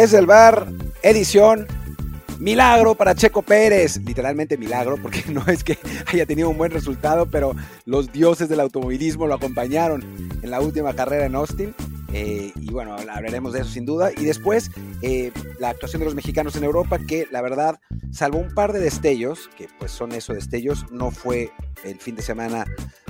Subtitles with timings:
[0.00, 0.68] Desde el bar,
[1.02, 1.66] edición
[2.38, 5.76] Milagro para Checo Pérez, literalmente milagro, porque no es que
[6.06, 10.04] haya tenido un buen resultado, pero los dioses del automovilismo lo acompañaron
[10.40, 11.74] en la última carrera en Austin.
[12.12, 14.10] Eh, y bueno, hablaremos de eso sin duda.
[14.16, 14.70] Y después,
[15.02, 17.80] eh, la actuación de los mexicanos en Europa, que la verdad,
[18.10, 21.52] salvo un par de destellos, que pues son eso, destellos, no fue
[21.84, 22.64] el fin de semana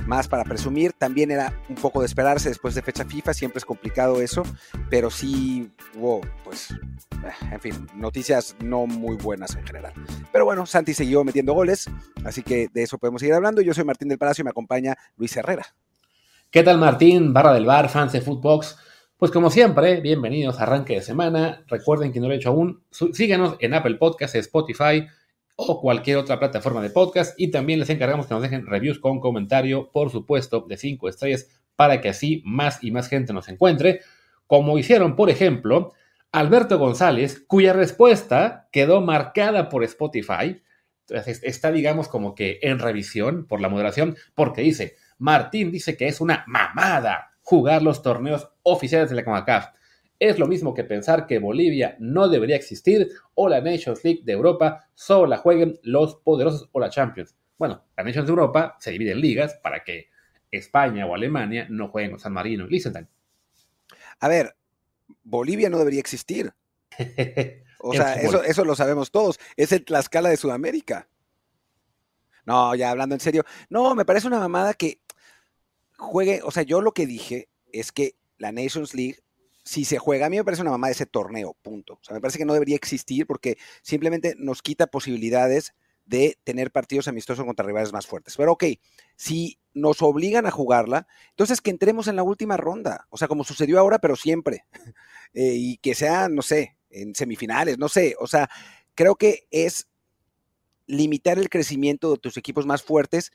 [0.05, 0.93] más para presumir.
[0.93, 4.43] También era un poco de esperarse después de fecha FIFA, siempre es complicado eso,
[4.89, 9.93] pero sí hubo, pues, eh, en fin, noticias no muy buenas en general.
[10.31, 11.89] Pero bueno, Santi siguió metiendo goles,
[12.25, 13.61] así que de eso podemos seguir hablando.
[13.61, 15.65] Yo soy Martín del Palacio y me acompaña Luis Herrera.
[16.51, 17.31] ¿Qué tal Martín?
[17.31, 18.88] Barra del bar, fans de Footbox.
[19.19, 21.65] Pues como siempre, bienvenidos a Arranque de Semana.
[21.67, 25.07] Recuerden que no lo he hecho aún, síganos en Apple Podcasts, Spotify
[25.57, 29.19] o cualquier otra plataforma de podcast y también les encargamos que nos dejen reviews con
[29.19, 33.99] comentario, por supuesto, de 5 estrellas para que así más y más gente nos encuentre,
[34.47, 35.91] como hicieron, por ejemplo,
[36.31, 40.61] Alberto González, cuya respuesta quedó marcada por Spotify.
[41.09, 46.21] Está, digamos, como que en revisión por la moderación, porque dice, Martín dice que es
[46.21, 49.69] una mamada jugar los torneos oficiales de la CONCACAF.
[50.19, 54.33] Es lo mismo que pensar que Bolivia no debería existir o la Nations League de
[54.33, 57.35] Europa solo la jueguen los poderosos o la Champions.
[57.57, 60.09] Bueno, la Nations de Europa se divide en ligas para que
[60.51, 63.07] España o Alemania no jueguen con San Marino y Liechtenstein.
[64.19, 64.55] A ver,
[65.23, 66.53] Bolivia no debería existir.
[67.79, 69.39] o sea, eso, eso lo sabemos todos.
[69.57, 71.07] Es el Tlaxcala de Sudamérica.
[72.45, 73.43] No, ya hablando en serio.
[73.69, 75.01] No, me parece una mamada que
[75.99, 79.19] juegue, o sea, yo lo que dije es que la Nations League,
[79.63, 81.93] si se juega, a mí me parece una mamá de ese torneo, punto.
[81.95, 86.71] O sea, me parece que no debería existir porque simplemente nos quita posibilidades de tener
[86.71, 88.35] partidos amistosos contra rivales más fuertes.
[88.35, 88.63] Pero ok,
[89.15, 93.43] si nos obligan a jugarla, entonces que entremos en la última ronda, o sea, como
[93.43, 94.65] sucedió ahora, pero siempre,
[95.33, 98.49] eh, y que sea, no sé, en semifinales, no sé, o sea,
[98.95, 99.87] creo que es
[100.87, 103.31] limitar el crecimiento de tus equipos más fuertes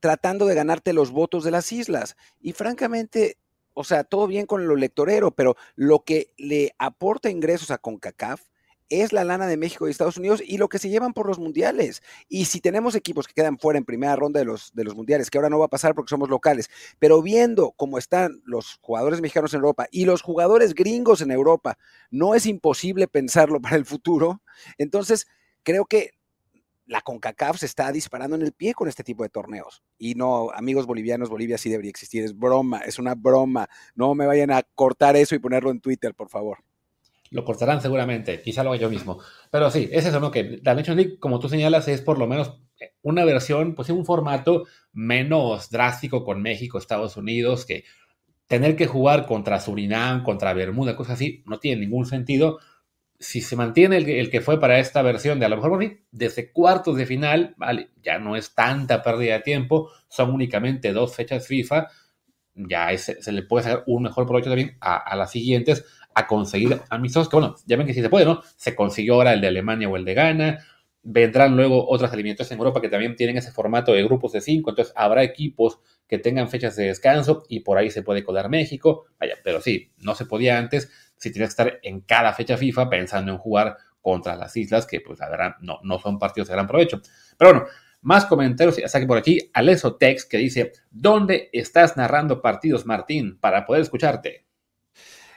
[0.00, 2.16] tratando de ganarte los votos de las islas.
[2.40, 3.38] Y francamente,
[3.74, 8.42] o sea, todo bien con lo electorero, pero lo que le aporta ingresos a CONCACAF
[8.90, 11.38] es la lana de México y Estados Unidos y lo que se llevan por los
[11.38, 12.02] mundiales.
[12.28, 15.30] Y si tenemos equipos que quedan fuera en primera ronda de los, de los mundiales,
[15.30, 19.20] que ahora no va a pasar porque somos locales, pero viendo cómo están los jugadores
[19.20, 21.78] mexicanos en Europa y los jugadores gringos en Europa,
[22.10, 24.42] no es imposible pensarlo para el futuro.
[24.78, 25.26] Entonces,
[25.62, 26.12] creo que
[26.88, 29.82] la CONCACAF se está disparando en el pie con este tipo de torneos.
[29.98, 32.24] Y no, amigos bolivianos, Bolivia sí debería existir.
[32.24, 33.68] Es broma, es una broma.
[33.94, 36.58] No me vayan a cortar eso y ponerlo en Twitter, por favor.
[37.30, 39.20] Lo cortarán seguramente, quizá lo haga yo mismo.
[39.50, 40.30] Pero sí, es eso, ¿no?
[40.30, 42.62] Que la Nations League, como tú señalas, es por lo menos
[43.02, 47.84] una versión, pues un formato menos drástico con México, Estados Unidos, que
[48.46, 52.60] tener que jugar contra Surinam, contra Bermuda, cosas así, no tiene ningún sentido
[53.20, 56.96] si se mantiene el, que fue para esta versión de a lo mejor desde cuartos
[56.96, 61.88] de final, vale, ya no es tanta pérdida de tiempo, son únicamente dos fechas FIFA,
[62.54, 65.84] ya se le puede sacar un mejor provecho también a, las siguientes,
[66.14, 68.42] a conseguir amistosos, que bueno, ya ven que sí se puede, ¿no?
[68.56, 70.58] Se consiguió ahora el de Alemania o el de Ghana,
[71.02, 74.70] vendrán luego otras eliminatorias en Europa que también tienen ese formato de grupos de cinco,
[74.70, 79.06] entonces habrá equipos que tengan fechas de descanso y por ahí se puede colar México,
[79.18, 82.88] vaya, pero sí, no se podía antes, si tienes que estar en cada fecha FIFA
[82.88, 86.54] pensando en jugar contra las islas, que pues la verdad no, no son partidos de
[86.54, 87.00] gran provecho.
[87.36, 87.66] Pero bueno,
[88.00, 93.38] más comentarios, hasta que por aquí, Aleso Tex, que dice, ¿dónde estás narrando partidos, Martín,
[93.38, 94.46] para poder escucharte?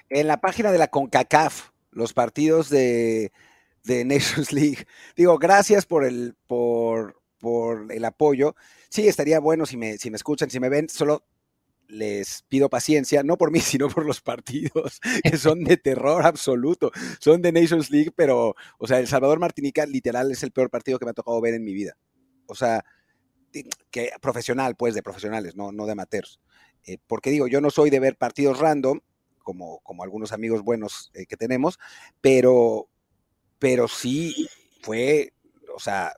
[0.10, 3.32] En la página de la CONCACAF, los partidos de,
[3.84, 4.86] de Nations League.
[5.16, 8.56] Digo, gracias por el, por, por el apoyo.
[8.90, 11.24] Sí, estaría bueno si me, si me escuchan, si me ven, solo
[11.92, 16.92] les pido paciencia, no por mí, sino por los partidos, que son de terror absoluto.
[17.20, 20.98] Son de Nations League, pero, o sea, El Salvador Martinica literal es el peor partido
[20.98, 21.98] que me ha tocado ver en mi vida.
[22.48, 22.84] O sea,
[23.92, 26.40] que profesional, pues, de profesionales, no, no de amateurs.
[26.86, 29.02] Eh, porque digo, yo no soy de ver partidos random,
[29.44, 31.80] como, como algunos amigos buenos eh, que tenemos,
[32.22, 32.88] pero,
[33.60, 34.48] pero sí
[34.82, 35.34] fue,
[35.76, 36.14] o sea,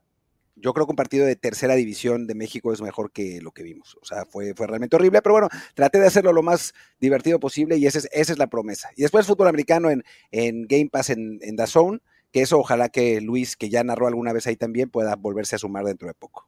[0.64, 3.64] yo creo que un partido de tercera división de México es mejor que lo que
[3.64, 3.98] vimos.
[4.02, 7.76] O sea, fue, fue realmente horrible, pero bueno, traté de hacerlo lo más divertido posible
[7.76, 8.90] y esa es, esa es la promesa.
[8.96, 12.00] Y después fútbol americano en, en Game Pass en, en Zone,
[12.32, 15.60] que eso ojalá que Luis, que ya narró alguna vez ahí también, pueda volverse a
[15.60, 16.48] sumar dentro de poco.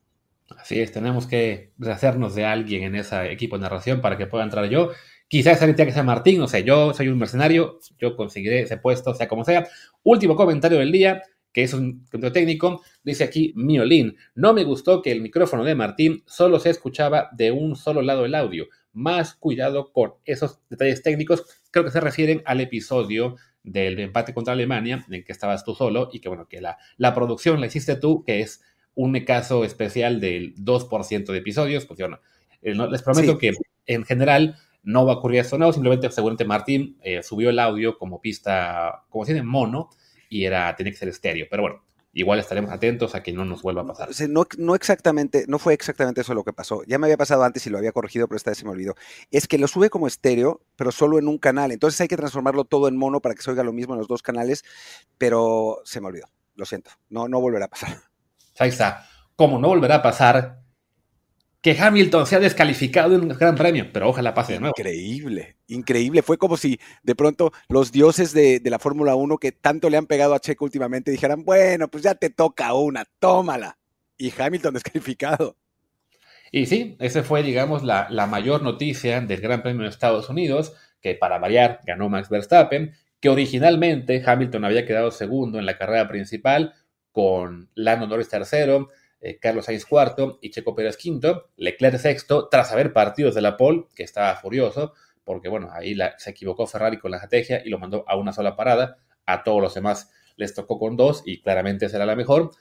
[0.58, 4.46] Así es, tenemos que hacernos de alguien en ese equipo de narración para que pueda
[4.46, 4.92] entrar yo.
[5.28, 9.14] Quizás esa que sea Martín, o sea, yo soy un mercenario, yo conseguiré ese puesto,
[9.14, 9.68] sea como sea.
[10.04, 11.22] Último comentario del día
[11.56, 15.74] que es un control técnico, dice aquí Miolín, no me gustó que el micrófono de
[15.74, 18.68] Martín solo se escuchaba de un solo lado el audio.
[18.92, 21.46] Más cuidado con esos detalles técnicos.
[21.72, 26.10] Creo que se refieren al episodio del empate contra Alemania, en que estabas tú solo
[26.12, 28.62] y que bueno, que la, la producción la hiciste tú, que es
[28.94, 33.54] un caso especial del 2% de episodios, pues eh, les prometo que
[33.86, 37.98] en general no va a ocurrir esto, no, simplemente seguramente Martín eh, subió el audio
[37.98, 39.90] como pista, como si en mono,
[40.36, 43.62] y era, tenía que ser estéreo, pero bueno, igual estaremos atentos a que no nos
[43.62, 44.10] vuelva a pasar.
[44.28, 46.84] No, no exactamente, no fue exactamente eso lo que pasó.
[46.84, 48.96] Ya me había pasado antes y lo había corregido, pero esta vez se me olvidó.
[49.32, 51.72] Es que lo sube como estéreo, pero solo en un canal.
[51.72, 54.10] Entonces hay que transformarlo todo en mono para que se oiga lo mismo en los
[54.10, 54.66] dos canales,
[55.18, 56.28] pero se me olvidó.
[56.56, 56.92] Lo siento.
[57.10, 57.98] No, no volverá a pasar.
[58.60, 59.08] Ahí está.
[59.38, 60.65] Como no volverá a pasar,
[61.66, 64.76] que Hamilton sea descalificado en un gran premio, pero ojalá pase de nuevo.
[64.78, 66.22] Increíble, increíble.
[66.22, 70.06] Fue como si de pronto los dioses de, la Fórmula 1 que tanto le han
[70.06, 73.80] pegado a Checo últimamente dijeran, bueno, pues ya te toca una, tómala.
[74.16, 75.58] Y Hamilton descalificado.
[76.52, 80.76] Y sí, esa fue, digamos, la, la mayor noticia del Gran Premio de Estados Unidos,
[81.02, 86.08] que para variar ganó Max Verstappen, que originalmente Hamilton había quedado segundo en la carrera
[86.08, 86.76] principal
[87.12, 88.90] con Lando Norris tercero,
[89.26, 93.58] eh, Carlos Sainz cuarto y Checo Pérez quinto, Leclerc sexto, tras haber partidos de la
[93.58, 94.94] pole, que estaba furioso,
[95.24, 98.56] porque bueno, ahí se equivocó Ferrari con la estrategia y lo mandó a una sola
[98.56, 102.52] parada, a todos los demás les tocó con dos y claramente será la mejor,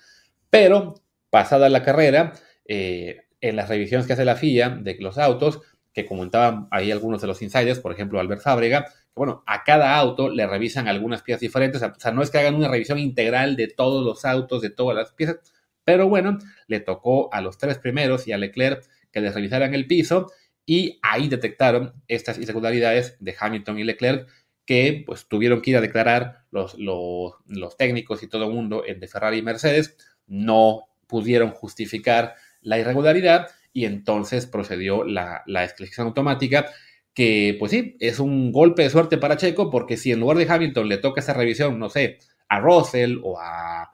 [0.49, 0.94] pero
[1.28, 2.32] pasada la carrera,
[2.64, 5.61] eh, en las revisiones que hace la FIA de los autos,
[5.93, 9.94] que comentaban ahí algunos de los insiders, por ejemplo Albert Fábrega, que bueno, a cada
[9.96, 13.55] auto le revisan algunas piezas diferentes, o sea, no es que hagan una revisión integral
[13.55, 15.40] de todos los autos, de todas las piezas,
[15.84, 19.86] pero bueno, le tocó a los tres primeros y a Leclerc que les revisaran el
[19.86, 20.32] piso
[20.66, 24.28] y ahí detectaron estas irregularidades de Hamilton y Leclerc
[24.66, 29.08] que pues tuvieron que ir a declarar los, los, técnicos y todo el mundo de
[29.08, 29.96] Ferrari y Mercedes,
[30.26, 36.66] no pudieron justificar la irregularidad y entonces procedió la, la automática
[37.12, 40.50] que pues sí, es un golpe de suerte para Checo porque si en lugar de
[40.50, 43.94] Hamilton le toca esa revisión, no sé, a Russell o a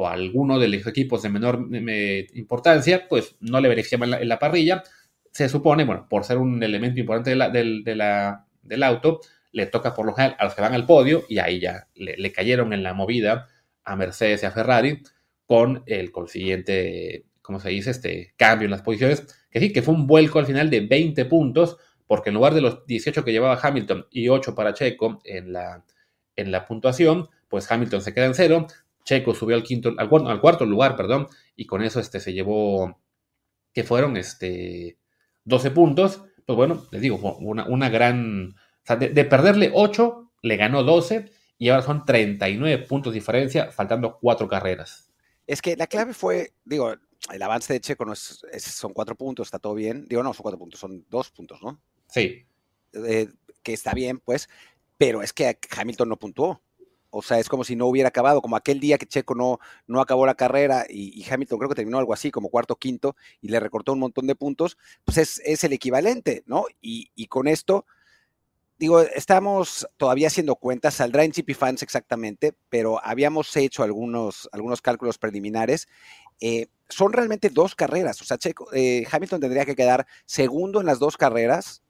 [0.00, 1.66] o alguno de los equipos de menor
[2.34, 4.84] importancia, pues no le beneficiaba en la, parrilla.
[5.32, 10.36] Se supone, bueno, por ser un elemento importante del auto, le toca por lo general
[10.38, 13.48] a los que van al podio y ahí ya le, cayeron en la movida
[13.82, 15.02] a Mercedes y a Ferrari
[15.46, 17.90] con el consiguiente, ¿cómo se dice?
[17.90, 21.24] Este cambio en las posiciones, que sí, que fue un vuelco al final de 20
[21.24, 25.52] puntos, porque en lugar de los 18 que llevaba Hamilton y 8 para Checo en
[25.52, 25.84] la,
[26.36, 28.68] en la puntuación, pues Hamilton se queda en cero,
[29.08, 33.00] Checo subió al quinto, al, cuarto lugar, perdón, y con eso este, se llevó,
[33.72, 34.98] que fueron este,
[35.44, 36.24] 12 puntos.
[36.44, 41.24] Pues bueno, les digo, una, una gran, o sea, de, perderle 8, le ganó 12
[41.56, 45.10] y ahora son 39 puntos de diferencia, faltando cuatro carreras.
[45.46, 46.92] Es que la clave fue, digo,
[47.32, 50.04] el avance de Checo no es, son cuatro puntos, está todo bien.
[50.06, 51.80] Digo, no, son cuatro puntos, son dos puntos, ¿no?
[52.08, 52.44] Sí.
[52.92, 53.28] Eh,
[53.62, 54.50] que está bien, pues,
[54.98, 56.60] pero es que Hamilton no puntuó.
[57.10, 60.00] O sea, es como si no hubiera acabado, como aquel día que Checo no, no
[60.00, 63.60] acabó la carrera y, Hamilton creo que terminó algo así, como cuarto, quinto, y le
[63.60, 66.66] recortó un montón de puntos, pues es, el equivalente, ¿no?
[66.80, 67.86] Y, con esto,
[68.78, 74.82] digo, estamos todavía haciendo cuentas, saldrá en GP Fans exactamente, pero habíamos hecho algunos, algunos
[74.82, 75.88] cálculos preliminares.
[76.40, 80.86] Eh, son realmente dos carreras, o sea, Checo, eh, Hamilton tendría que quedar segundo en
[80.86, 81.82] las dos carreras.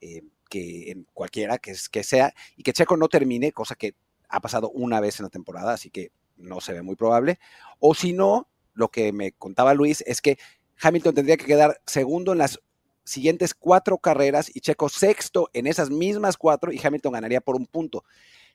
[0.00, 3.94] Eh, que en cualquiera que, que sea, y que Checo no termine, cosa que
[4.28, 7.38] ha pasado una vez en la temporada, así que no se ve muy probable.
[7.78, 10.38] O si no, lo que me contaba Luis es que
[10.80, 12.60] Hamilton tendría que quedar segundo en las
[13.04, 17.66] siguientes cuatro carreras y Checo sexto en esas mismas cuatro y Hamilton ganaría por un
[17.66, 18.04] punto.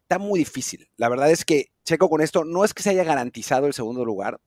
[0.02, 0.90] Está muy difícil.
[0.98, 4.06] La verdad es que Checo con esto no es que se haya garantizado el segundo
[4.06, 4.40] lugar,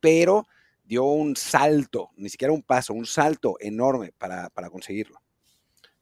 [0.00, 0.46] pero
[0.82, 5.20] dio un salto, ni siquiera un paso, un salto enorme para, para conseguirlo.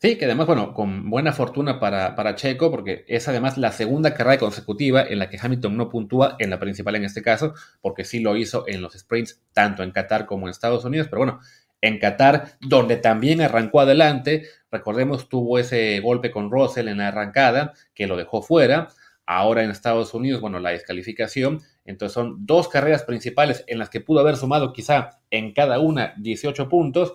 [0.03, 4.15] Sí, que además, bueno, con buena fortuna para, para, Checo, porque es además la segunda
[4.15, 8.03] carrera consecutiva en la que Hamilton no puntúa, en la principal en este caso, porque
[8.05, 11.39] sí lo hizo en los sprints, tanto en Qatar como en Estados Unidos, pero bueno,
[11.81, 17.73] en Qatar, donde también arrancó adelante, recordemos, tuvo ese golpe con Russell en la arrancada,
[17.95, 18.89] que lo dejó fuera,
[19.25, 24.01] ahora en Estados Unidos, bueno, la descalificación, entonces son dos carreras principales en las que
[24.01, 27.15] pudo haber sumado quizá en cada una 18 puntos,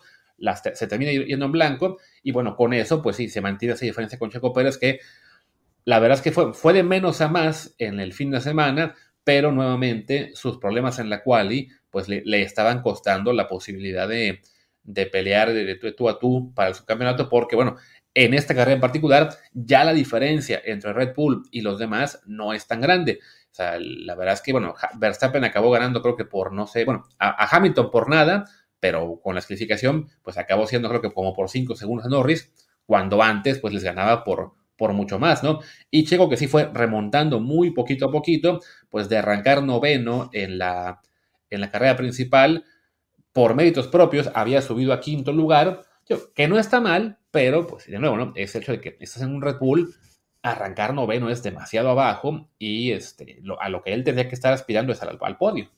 [0.74, 4.20] se termina yendo en blanco y bueno, con eso pues sí, se mantiene esa diferencia
[4.20, 5.00] con Checo Pérez que
[5.86, 8.94] la verdad es que fue, fue de menos a más en el fin de semana,
[9.24, 14.42] pero nuevamente sus problemas en la quali pues le, estaban costando la posibilidad de,
[15.12, 17.78] pelear de, tú a tú para el subcampeonato porque bueno,
[18.14, 22.54] en esta carrera en particular ya la diferencia entre Red Bull y los demás no
[22.54, 23.20] es tan grande.
[23.52, 26.86] O sea, la verdad es que, bueno, Verstappen acabó ganando creo que por, no sé,
[26.86, 28.46] bueno, a Hamilton por nada,
[28.80, 32.52] pero con la clasificación, pues acabó siendo creo que como por 5 segundos a Norris,
[32.86, 35.60] cuando antes pues les ganaba por, por mucho más, ¿no?
[35.92, 40.58] Y Checo que sí fue remontando muy poquito a poquito, pues de arrancar noveno en
[40.58, 41.02] la,
[41.50, 42.64] en la carrera principal,
[43.34, 45.84] por méritos propios, había subido a quinto lugar,
[46.34, 48.34] que no está mal, pero pues de nuevo, ¿no?
[48.36, 49.94] Es el hecho de que estás en un Red Bull,
[50.42, 54.94] arrancar noveno es demasiado abajo y este, a lo que él tendría que estar aspirando
[54.94, 55.70] es al, al podio.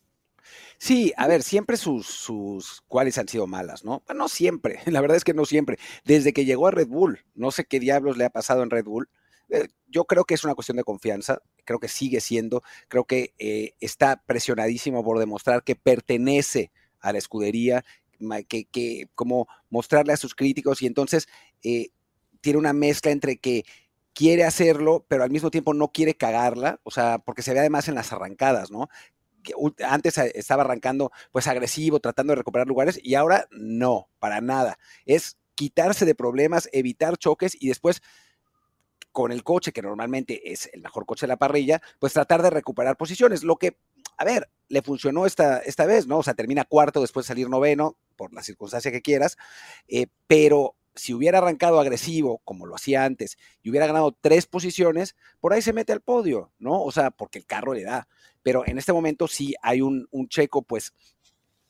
[0.82, 4.02] Sí, a ver, siempre sus, sus cuales han sido malas, ¿no?
[4.16, 5.78] No siempre, la verdad es que no siempre.
[6.06, 8.86] Desde que llegó a Red Bull, no sé qué diablos le ha pasado en Red
[8.86, 9.10] Bull.
[9.50, 13.34] Eh, yo creo que es una cuestión de confianza, creo que sigue siendo, creo que
[13.40, 16.72] eh, está presionadísimo por demostrar que pertenece
[17.02, 17.84] a la escudería,
[18.48, 21.28] que, que como mostrarle a sus críticos y entonces
[21.64, 21.90] eh,
[22.42, 23.66] tiene una mezcla entre que
[24.14, 27.88] quiere hacerlo, pero al mismo tiempo no quiere cagarla, o sea, porque se ve además
[27.88, 28.90] en las arrancadas, ¿no?
[29.86, 34.78] Antes estaba arrancando pues agresivo, tratando de recuperar lugares y ahora no, para nada.
[35.06, 38.02] Es quitarse de problemas, evitar choques y después
[39.12, 42.50] con el coche, que normalmente es el mejor coche de la parrilla, pues tratar de
[42.50, 43.78] recuperar posiciones, lo que,
[44.18, 46.20] a ver, le funcionó esta, esta vez, ¿no?
[46.20, 49.38] O sea, termina cuarto después de salir noveno, por la circunstancia que quieras,
[49.88, 55.16] eh, pero si hubiera arrancado agresivo, como lo hacía antes, y hubiera ganado tres posiciones,
[55.40, 56.84] por ahí se mete al podio, ¿no?
[56.84, 58.08] O sea, porque el carro le da.
[58.42, 60.94] Pero en este momento sí hay un, un checo, pues,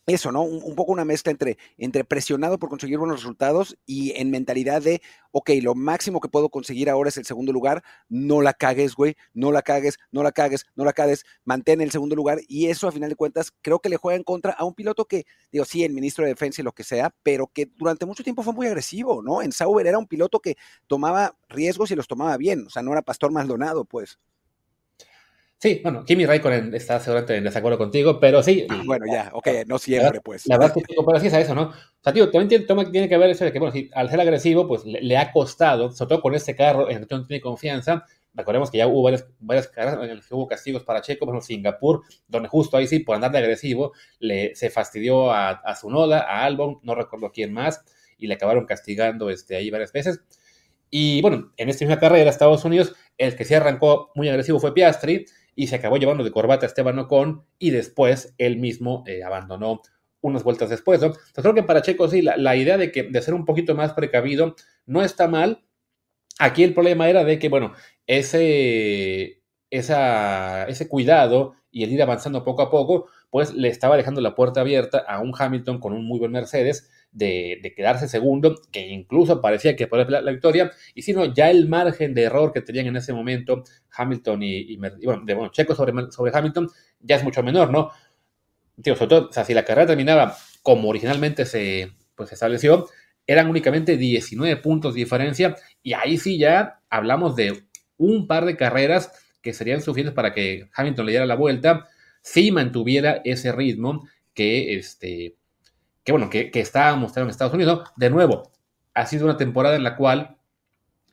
[0.10, 0.44] eso, ¿no?
[0.44, 5.02] Un, poco una mezcla entre, entre presionado por conseguir buenos resultados y en mentalidad de,
[5.32, 9.16] ok, lo máximo que puedo conseguir ahora es el segundo lugar, no la cagues, güey,
[9.34, 12.88] no la cagues, no la cagues, no la cagues, mantén el segundo lugar y eso
[12.88, 15.66] a final de cuentas creo que le juega en contra a un piloto que, digo,
[15.66, 18.54] sí, el ministro de Defensa y lo que sea, pero que durante mucho tiempo fue
[18.54, 19.42] muy agresivo, ¿no?
[19.42, 20.56] En Sauber era un piloto que
[20.88, 24.20] tomaba riesgos y los tomaba bien, o sea, no era Pastor Maldonado, pues.
[25.62, 28.66] Sí, bueno, Kimi Raikkonen está seguramente en desacuerdo contigo, pero sí.
[28.70, 30.48] Ah, bueno, ya, ok, no siempre, pues.
[30.48, 31.64] La verdad es que pero sí es a eso, ¿no?
[31.64, 32.48] O sea, tío, también
[32.92, 35.92] tiene, que ver eso de que, bueno, si al ser agresivo, pues le, ha costado,
[35.92, 38.06] sobre todo con este carro en el que no tiene confianza.
[38.34, 41.36] Recordemos que ya hubo varias, varias carreras en las que hubo castigos para Checo, por
[41.36, 45.76] ejemplo, Singapur, donde justo ahí sí, por andar de agresivo, le, se fastidió a, a
[45.76, 47.84] Zunoda, a Albon, no recuerdo quién más,
[48.18, 50.22] y le acabaron castigando este, ahí varias veces.
[50.90, 54.74] Y bueno, en esta misma carrera, Estados Unidos, el que se arrancó muy agresivo fue
[54.74, 55.26] Piastri,
[55.60, 59.82] y se acabó llevando de corbata a Esteban Ocon y después él mismo eh, abandonó
[60.22, 61.04] unas vueltas después.
[61.04, 63.92] Entonces creo que para Checo sí, la, idea de, que, de ser un poquito más
[63.92, 65.66] precavido no está mal.
[66.40, 67.74] Aquí el problema era de que, bueno,
[68.08, 69.39] ese,
[69.70, 74.36] esa, ese cuidado y el ir avanzando poco a poco, pues le estaba dejando la
[74.36, 79.42] puerta abierta a un Hamilton con un muy buen Mercedes de, quedarse segundo, que incluso
[79.42, 82.88] parecía que podía la, la victoria, y sino ya el margen de error que tenían
[82.88, 83.64] en ese momento
[83.96, 87.92] Hamilton y, bueno, de, bueno, Checo sobre, sobre Hamilton ya es mucho menor, ¿no?
[88.82, 92.88] Tío, sobre todo, o sea, si la carrera terminaba como originalmente se, pues, se estableció,
[93.28, 97.64] eran únicamente 19 puntos de diferencia, y ahí sí ya hablamos de
[97.98, 101.88] un par de carreras que serían suficientes para que Hamilton le diera la vuelta,
[102.22, 105.36] si mantuviera ese ritmo que, este,
[106.04, 107.90] que bueno, que, que está mostrando en Estados Unidos.
[107.96, 108.52] De nuevo,
[108.94, 110.38] ha sido una temporada en la cual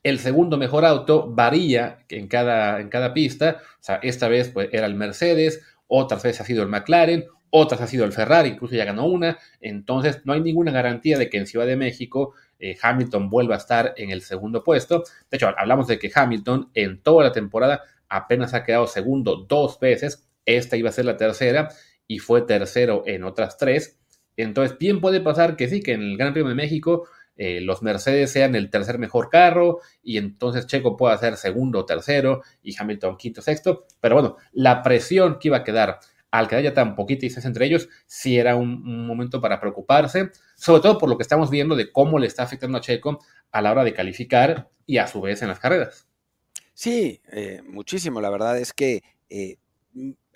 [0.02, 3.60] el segundo mejor auto varía en cada, en cada pista.
[3.80, 7.80] O sea, esta vez pues, era el Mercedes, otras veces ha sido el McLaren, otras
[7.80, 9.38] ha sido el Ferrari, incluso ya ganó una.
[9.60, 13.58] Entonces, no hay ninguna garantía de que en Ciudad de México eh, Hamilton vuelva a
[13.58, 15.02] estar en el segundo puesto.
[15.30, 19.78] De hecho, hablamos de que Hamilton en toda la temporada apenas ha quedado segundo dos
[19.80, 20.28] veces.
[20.44, 21.68] Esta iba a ser la tercera
[22.06, 23.98] y fue tercero en otras tres.
[24.36, 27.82] Entonces, bien puede pasar que sí, que en el Gran Premio de México eh, los
[27.82, 32.74] Mercedes sean el tercer mejor carro y entonces Checo pueda ser segundo o tercero y
[32.78, 33.86] Hamilton quinto sexto.
[34.00, 37.66] Pero bueno, la presión que iba a quedar al quedar ya tan poquita distancia entre
[37.66, 41.92] ellos, sí era un, momento para preocuparse, sobre todo por lo que estamos viendo de
[41.92, 43.20] cómo le está afectando a Checo
[43.52, 46.08] a la hora de calificar y a su vez en las carreras.
[46.76, 48.20] Sí, eh, muchísimo.
[48.20, 49.56] La verdad es que eh,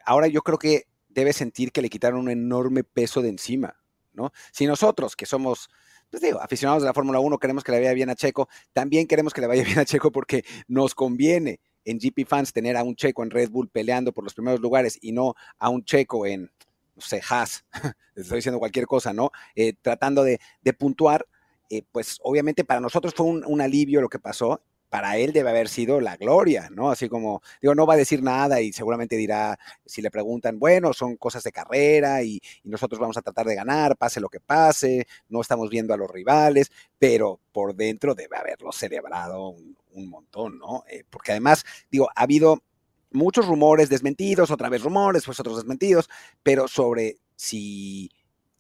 [0.07, 3.77] ahora yo creo que debe sentir que le quitaron un enorme peso de encima.
[4.15, 4.33] ¿no?
[4.51, 5.69] Si nosotros, que somos
[6.09, 9.07] pues digo, aficionados de la Fórmula 1 queremos que le vaya bien a Checo, también
[9.07, 12.85] queremos que le vaya bien a Checo porque nos conviene en GP Fans tener a
[12.85, 16.25] un Checo en Red Bull peleando por los primeros lugares y no a un Checo
[16.25, 16.51] en,
[16.97, 17.67] no sé, Haas,
[18.17, 19.31] estoy diciendo cualquier cosa, ¿no?
[19.55, 20.41] Eh, tratando de,
[20.79, 21.27] puntuar,
[21.69, 25.69] eh, pues obviamente para nosotros fue un alivio lo que pasó para él debe haber
[25.69, 26.91] sido la gloria, ¿no?
[26.91, 30.93] Así como, digo, no va a decir nada y seguramente dirá, si le preguntan, bueno,
[30.93, 35.07] son cosas de carrera y, nosotros vamos a tratar de ganar, pase lo que pase,
[35.29, 39.77] no estamos viendo a los rivales, pero por dentro debe haberlo celebrado un,
[40.11, 40.85] montón, ¿no?
[40.89, 42.63] Eh, porque además, digo, ha habido
[43.11, 46.09] muchos rumores desmentidos, otra vez rumores, pues otros desmentidos,
[46.43, 48.11] pero sobre si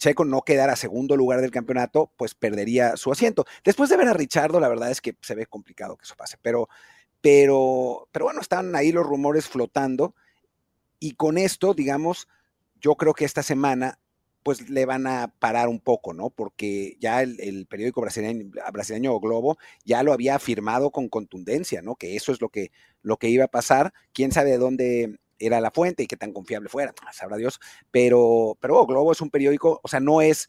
[0.00, 3.44] Checo no quedara segundo lugar del campeonato, pues perdería su asiento.
[3.62, 6.38] Después de ver a Richardo, la verdad es que se ve complicado que eso pase,
[6.40, 6.68] pero,
[7.20, 10.14] pero, pero bueno, están ahí los rumores flotando
[10.98, 12.28] y con esto, digamos,
[12.80, 13.98] yo creo que esta semana
[14.42, 16.30] pues le van a parar un poco, ¿no?
[16.30, 21.96] Porque ya el, periódico brasileño, Globo ya lo había afirmado con contundencia, ¿no?
[21.96, 22.70] Que eso es lo que,
[23.02, 23.92] lo que iba a pasar.
[24.14, 26.94] ¿Quién sabe de dónde era la fuente y qué tan confiable fuera?
[27.04, 27.58] Ah, sabrá Dios.
[27.90, 30.48] Pero, pero Globo es un periódico, o sea, no es,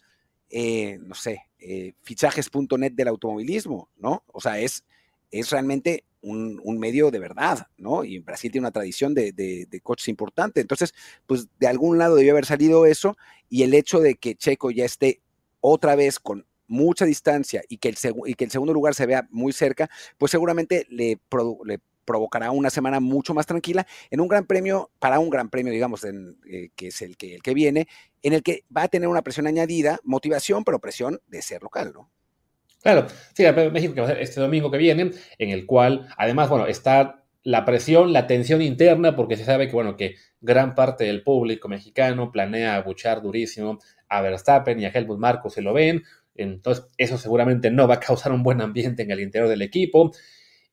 [0.49, 4.23] eh, no sé, eh, fichajes.net del automovilismo, ¿no?
[4.27, 4.83] O sea, es,
[5.31, 8.03] es realmente un, medio de verdad, ¿no?
[8.03, 10.61] Y Brasil tiene una tradición de, de, coches importante.
[10.61, 10.93] Entonces,
[11.25, 13.17] pues de algún lado debió haber salido eso
[13.49, 15.21] y el hecho de que Checo ya esté
[15.61, 19.27] otra vez con mucha distancia y que el, y que el segundo lugar se vea
[19.31, 21.19] muy cerca, pues seguramente le,
[21.65, 25.71] le provocará una semana mucho más tranquila en un gran premio, para un gran premio,
[25.71, 27.87] digamos, eh, que es el que, el que viene,
[28.21, 31.91] en el que va a tener una presión añadida, motivación, pero presión de ser local,
[31.93, 32.09] ¿no?
[32.81, 36.07] Claro, sí, el México que va a ser este domingo que viene, en el cual
[36.17, 40.73] además, bueno, está la presión, la tensión interna, porque se sabe que, bueno, que gran
[40.73, 43.79] parte del público mexicano planea abuchar durísimo
[44.09, 46.03] a Verstappen y a Helmut Marko se lo ven,
[46.35, 50.11] entonces eso seguramente no va a causar un buen ambiente en el interior del equipo.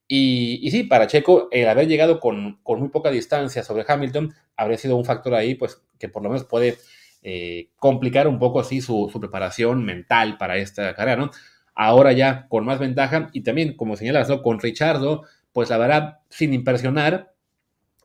[0.09, 4.35] Y, y sí, para Checo, el haber llegado con, con, muy poca distancia sobre Hamilton
[4.57, 6.79] habría sido un factor ahí, pues, que por lo menos puede
[7.23, 11.31] eh, complicar un poco así su, preparación mental para esta carrera, ¿no?
[11.75, 16.53] ahora ya con más ventaja y también, como señalas, con Richardo, pues la verdad, sin
[16.53, 17.35] impresionar,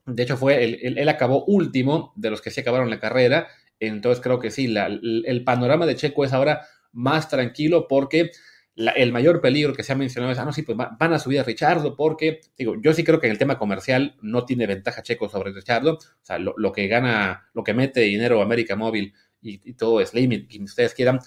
[0.05, 3.48] de hecho fue, él, acabó último de los que sí acabaron la carrera,
[3.79, 8.31] entonces creo que sí, el panorama de Checo es ahora más tranquilo porque
[8.75, 11.39] el mayor peligro que se ha mencionado es, ah, no, sí, pues van a subir
[11.39, 15.03] a Richardo porque, digo, yo sí creo que en el tema comercial no tiene ventaja
[15.03, 19.70] Checo sobre Richardo, o sea, lo, que gana, lo que mete dinero América Móvil y,
[19.70, 21.20] y todo Slim, quien ustedes quieran,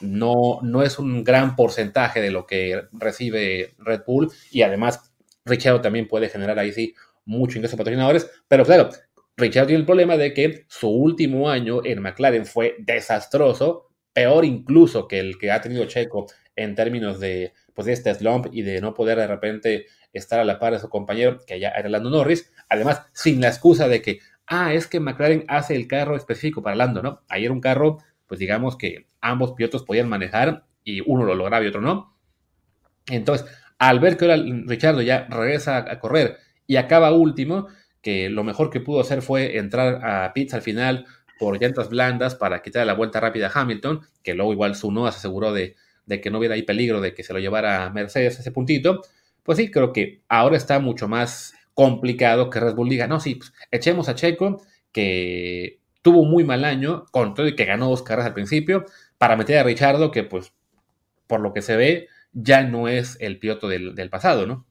[0.00, 4.30] no, no es un gran porcentaje de lo que recibe Red Bull.
[4.50, 5.12] Y además
[5.44, 8.90] Richard también puede generar ahí sí mucho ingreso de patrocinadores, pero claro,
[9.36, 15.06] Richard tiene el problema de que su último año en McLaren fue desastroso, peor incluso
[15.06, 18.80] que el que ha tenido Checo en términos de, pues, de este slump y de
[18.80, 22.10] no poder de repente estar a la par de su compañero, que ya era Lando
[22.10, 26.62] Norris, además sin la excusa de que, ah, es que McLaren hace el carro específico
[26.62, 27.22] para Lando, ¿no?
[27.28, 31.64] Ahí era un carro pues digamos que ambos pilotos podían manejar y uno lo lograba
[31.64, 32.16] y otro no.
[33.08, 33.46] Entonces,
[33.78, 37.68] al ver que ahora Richardo ya regresa a correr y acaba último,
[38.02, 41.06] que lo mejor que pudo hacer fue entrar a pits al final
[41.38, 45.10] por llantas blandas para quitar la vuelta rápida a Hamilton, que luego igual su no
[45.10, 48.52] se aseguró de, que no hubiera ahí peligro de que se lo llevara Mercedes ese
[48.52, 49.02] puntito,
[49.42, 53.34] pues sí, creo que ahora está mucho más complicado que Red Bull diga, no, sí,
[53.34, 57.88] pues, echemos a Checo, que tuvo un muy mal año, con todo y que ganó
[57.88, 58.86] dos carreras al principio,
[59.18, 60.52] para meter a Richardo, que pues,
[61.26, 64.66] por lo que se ve, ya no es el piloto del, pasado, ¿no?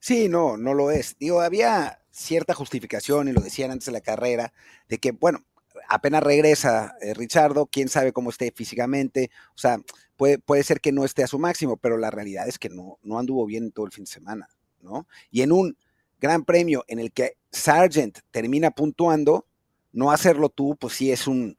[0.00, 1.16] Sí, no, no lo es.
[1.18, 4.52] Digo, había cierta justificación, y lo decían antes de la carrera,
[4.88, 5.44] de que, bueno,
[5.88, 9.78] apenas regresa eh, Richardo, quién sabe cómo esté físicamente, o sea,
[10.18, 12.98] puede, puede ser que no esté a su máximo, pero la realidad es que no,
[13.02, 14.48] no anduvo bien todo el fin de semana,
[14.82, 15.06] ¿no?
[15.30, 15.78] Y en un
[16.20, 19.46] gran premio en el que Sargent termina puntuando,
[19.92, 21.56] no hacerlo tú, pues sí es un,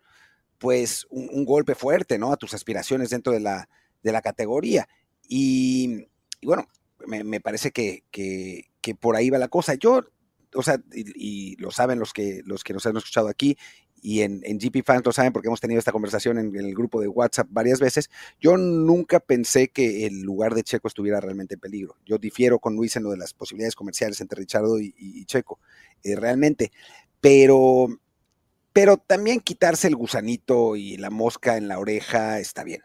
[0.59, 2.31] pues, un, golpe fuerte, ¿no?
[2.31, 3.69] A tus aspiraciones dentro de la,
[4.03, 4.87] de la categoría.
[5.27, 6.07] Y,
[6.43, 6.67] bueno,
[7.07, 9.75] me, parece que, que, por ahí va la cosa.
[9.75, 10.01] Yo,
[10.53, 13.57] o sea, y, lo saben los que, los que nos han escuchado aquí,
[14.01, 17.01] y en, en, GP Fans lo saben porque hemos tenido esta conversación en, el grupo
[17.01, 18.09] de WhatsApp varias veces,
[18.39, 21.95] yo nunca pensé que el lugar de Checo estuviera realmente en peligro.
[22.05, 25.59] Yo difiero con Luis en lo de las posibilidades comerciales entre Richardo y, Checo,
[26.03, 26.71] eh, realmente.
[27.21, 27.87] Pero
[28.71, 32.81] pero también quitarse el gusanito y la mosca en la oreja está bien,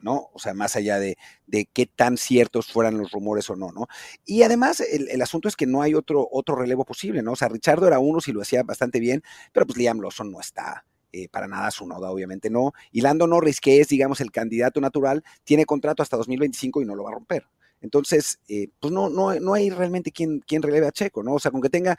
[0.00, 0.30] ¿no?
[0.32, 3.86] O sea, más allá de, de qué tan ciertos fueran los rumores o no, ¿no?
[4.24, 7.32] Y además, el, asunto es que no hay otro, otro relevo posible, ¿no?
[7.32, 10.40] O sea, Richardo era uno si lo hacía bastante bien, pero pues Liam Lawson no
[10.40, 10.84] está.
[11.12, 12.72] Eh, para nada su noda, obviamente no.
[12.92, 16.94] Y Lando Norris, que es, digamos, el candidato natural, tiene contrato hasta 2025 y no
[16.94, 17.46] lo va a romper.
[17.80, 21.34] Entonces, eh, pues no, no, no hay realmente quien, quien releve a Checo, ¿no?
[21.34, 21.98] O sea, con que tenga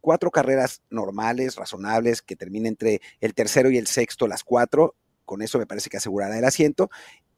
[0.00, 4.96] cuatro carreras normales, razonables, que termine entre el tercero y el sexto, las cuatro.
[5.24, 6.90] Con eso me parece que asegurará el asiento.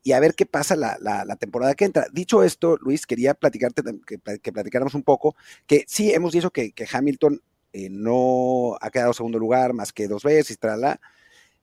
[0.03, 2.07] Y a ver qué pasa la, temporada que entra.
[2.13, 5.37] Dicho esto, Luis, quería platicarte, que, platicáramos un poco,
[5.67, 10.23] que sí, hemos dicho que, Hamilton eh, no ha quedado segundo lugar más que dos
[10.23, 11.01] veces, la,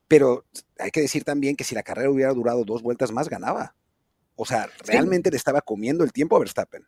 [0.07, 0.45] pero
[0.79, 3.75] hay que decir también que si la carrera hubiera durado dos vueltas más, ganaba.
[4.35, 6.85] O sea, realmente le estaba comiendo el tiempo a Verstappen.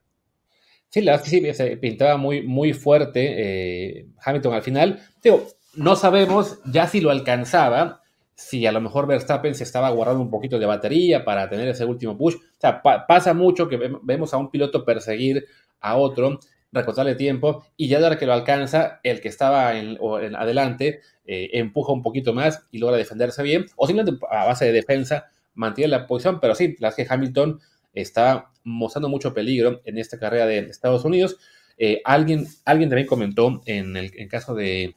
[0.90, 5.08] Sí, la verdad es que sí, se pintaba muy, muy fuerte eh, Hamilton al final.
[5.22, 8.02] Digo, no sabemos ya si lo alcanzaba,
[8.39, 11.84] si a lo mejor Verstappen se estaba guardando un poquito de batería para tener ese
[11.84, 12.36] último push.
[12.36, 15.45] O sea, pasa mucho que vemos a un piloto perseguir
[15.82, 16.39] a otro
[16.71, 19.97] recortarle tiempo y ya de que lo alcanza, el que estaba en,
[20.38, 24.71] adelante eh, empuja un poquito más y logra defenderse bien, o simplemente a base de
[24.71, 27.60] defensa mantiene la posición, pero sí, la que Hamilton
[27.93, 31.38] está mostrando mucho peligro en esta carrera de Estados Unidos.
[31.78, 34.95] Eh, alguien, alguien también comentó en el caso de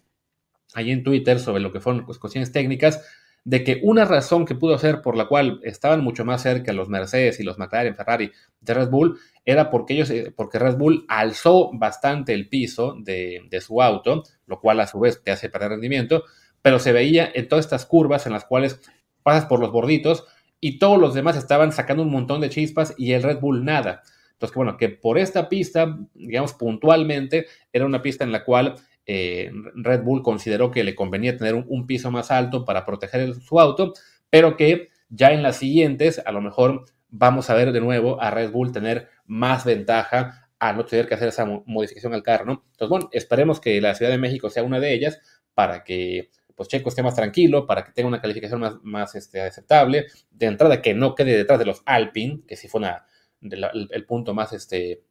[0.75, 3.05] ahí en Twitter sobre lo que fueron cuestiones técnicas,
[3.45, 6.89] de que una razón que pudo ser por la cual estaban mucho más cerca los
[6.89, 11.05] Mercedes y los McLaren, Ferrari de Red Bull, era porque ellos, eh, porque Red Bull
[11.09, 15.71] alzó bastante el piso de, su auto, lo cual a su vez te hace perder
[15.71, 16.25] rendimiento,
[16.61, 18.81] pero se veía en todas estas curvas en las cuales
[19.25, 20.25] pasas por los borditos
[20.61, 24.03] y todos los demás estaban sacando un montón de chispas y el Red Bull nada.
[24.35, 28.77] Entonces, bueno, que por esta pista, digamos puntualmente, era una pista en la cual
[29.07, 33.61] eh, Red Bull consideró que le convenía tener un, piso más alto para proteger su
[33.61, 33.93] auto,
[34.31, 38.31] pero que ya en las siguientes a lo mejor vamos a ver de nuevo a
[38.31, 42.65] Red Bull tener más ventaja a no tener que hacer esa modificación al carro, ¿no?
[42.71, 45.21] Entonces, bueno, esperemos que la Ciudad de México sea una de ellas
[45.55, 50.07] para que pues Checo esté más tranquilo, para que tenga una calificación más, este, aceptable,
[50.31, 53.07] de entrada que no quede detrás de los Alpine, que sí fue una,
[53.41, 55.03] el, punto más este,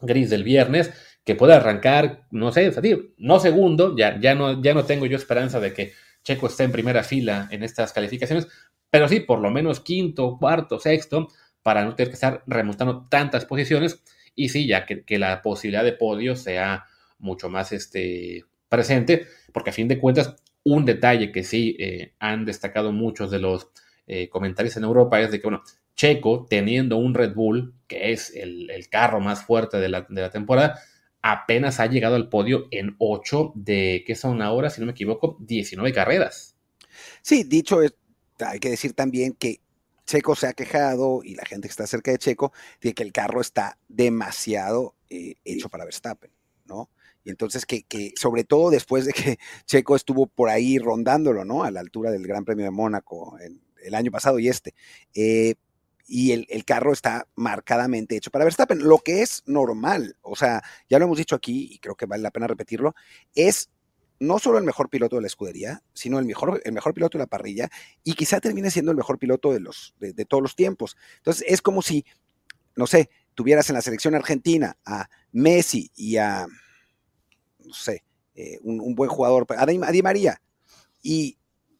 [0.00, 0.92] gris del viernes,
[1.28, 2.72] que pueda arrancar, no sé,
[3.18, 5.92] no segundo, ya, ya, no, ya no tengo yo esperanza de que
[6.24, 8.48] Checo esté en primera fila en estas calificaciones,
[8.88, 11.28] pero sí, por lo menos quinto, cuarto, sexto,
[11.62, 14.02] para no tener que estar remontando tantas posiciones
[14.34, 16.86] y sí, ya que, la posibilidad de podio sea
[17.18, 22.46] mucho más este, presente, porque a fin de cuentas, un detalle que sí eh, han
[22.46, 23.68] destacado muchos de los
[24.06, 25.62] eh, en Europa es de que, bueno,
[25.94, 30.80] Checo, teniendo un Red Bull, que es el, carro más fuerte de la, temporada,
[31.22, 34.70] apenas ha llegado al podio en 8 de, ¿qué son ahora?
[34.70, 36.56] Si no me equivoco, 19 carreras.
[37.22, 37.80] Sí, dicho,
[38.38, 39.60] hay que decir también que
[40.06, 43.12] Checo se ha quejado y la gente que está cerca de Checo de que el
[43.12, 46.30] carro está demasiado eh, hecho para Verstappen,
[46.64, 46.90] ¿no?
[47.24, 47.84] Y entonces que,
[48.16, 51.62] sobre todo después de que Checo estuvo por ahí rondándolo, ¿no?
[51.62, 53.36] A la altura del Gran Premio de Mónaco
[53.82, 54.74] el año pasado y este.
[55.14, 55.54] Eh,
[56.10, 60.98] y el, carro está marcadamente hecho para Verstappen, lo que es normal, o sea, ya
[60.98, 62.94] lo hemos dicho aquí y creo que vale la pena repetirlo,
[63.34, 63.68] es
[64.18, 67.24] no solo el mejor piloto de la escudería, sino el mejor, el mejor piloto de
[67.24, 67.68] la parrilla
[68.02, 70.96] y quizá termine siendo el mejor piloto de, los, de, todos los tiempos.
[71.18, 72.06] Entonces es como si,
[72.74, 76.46] no sé, tuvieras en la selección argentina a Messi y a,
[77.58, 78.02] no sé,
[78.34, 80.40] eh, un, buen jugador, a Di, María,
[81.02, 81.36] y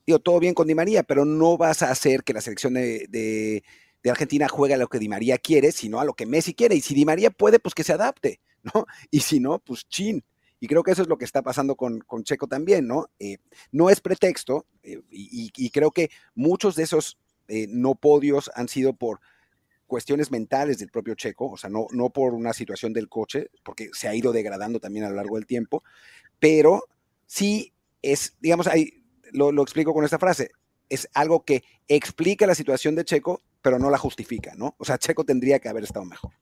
[0.06, 3.62] digo, todo bien con Di María, pero no vas a hacer que la selección de
[4.06, 6.74] Argentina juega a lo que Di María quiere, sino a lo que Messi quiere.
[6.74, 8.86] Y si Di María puede, pues que se adapte, ¿no?
[9.10, 10.24] Y si no, pues chin.
[10.60, 13.06] Y creo que eso es lo que está pasando con, con Checo también, ¿no?
[13.18, 13.38] Eh,
[13.70, 18.92] no es pretexto, eh, y, creo que muchos de esos eh, no podios han sido
[18.92, 19.20] por
[19.86, 23.90] cuestiones mentales del propio Checo, o sea, no, no por una situación del coche, porque
[23.92, 25.84] se ha ido degradando también a lo largo del tiempo,
[26.40, 26.82] pero
[27.26, 30.50] sí es, digamos, ahí lo, lo explico con esta frase,
[30.88, 34.74] es algo que explica la situación de Checo, pero no la justifica, ¿no?
[34.78, 36.32] O sea, Checo tendría que haber estado mejor.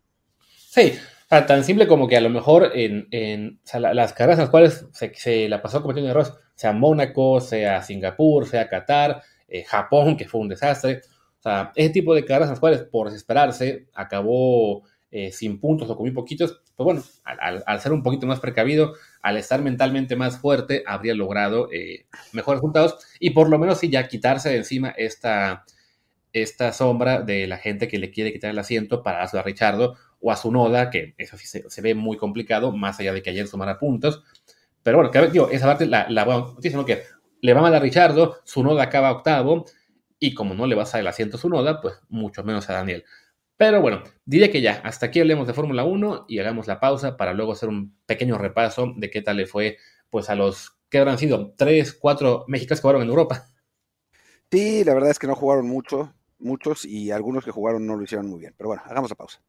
[0.49, 0.93] Sí,
[1.29, 5.63] tan simple como que a lo mejor en, las carreras en las cuales se, la
[5.63, 11.01] pasó cometiendo errores, sea Mónaco, sea Singapur, sea Qatar, eh, Japón, que fue un desastre.
[11.39, 15.89] O sea, ese tipo de carreras en las cuales, por desesperarse, acabó eh, sin puntos
[15.89, 20.15] o con muy poquitos, pues bueno, al, ser un poquito más precavido, al estar mentalmente
[20.15, 24.59] más fuerte, habría logrado eh, mejores resultados y por lo menos sí ya quitarse de
[24.59, 25.65] encima esta,
[26.35, 30.31] esta sombra de la gente que le quiere quitar el asiento para a Richardo o
[30.31, 33.47] a su Noda, que eso sí se, ve muy complicado, más allá de que ayer
[33.47, 34.23] sumara puntos.
[34.83, 37.05] Pero bueno, que, digo, esa parte la, la noticia, Que
[37.41, 39.65] le va mal a Richardo, su Noda acaba octavo,
[40.19, 42.75] y como no le va a el asiento a su Noda, pues mucho menos a
[42.75, 43.05] Daniel.
[43.57, 47.17] Pero bueno, diría que ya, hasta aquí hablemos de Fórmula 1 y hagamos la pausa
[47.17, 49.79] para luego hacer un pequeño repaso de qué tal le fue
[50.11, 53.47] pues a los que habrán sido tres, cuatro mexicanos que jugaron en Europa.
[54.51, 58.05] Sí, la verdad es que no jugaron mucho, muchos y algunos que jugaron no lo
[58.05, 58.55] hicieron muy bien.
[58.57, 59.41] Pero bueno, hagamos la pausa.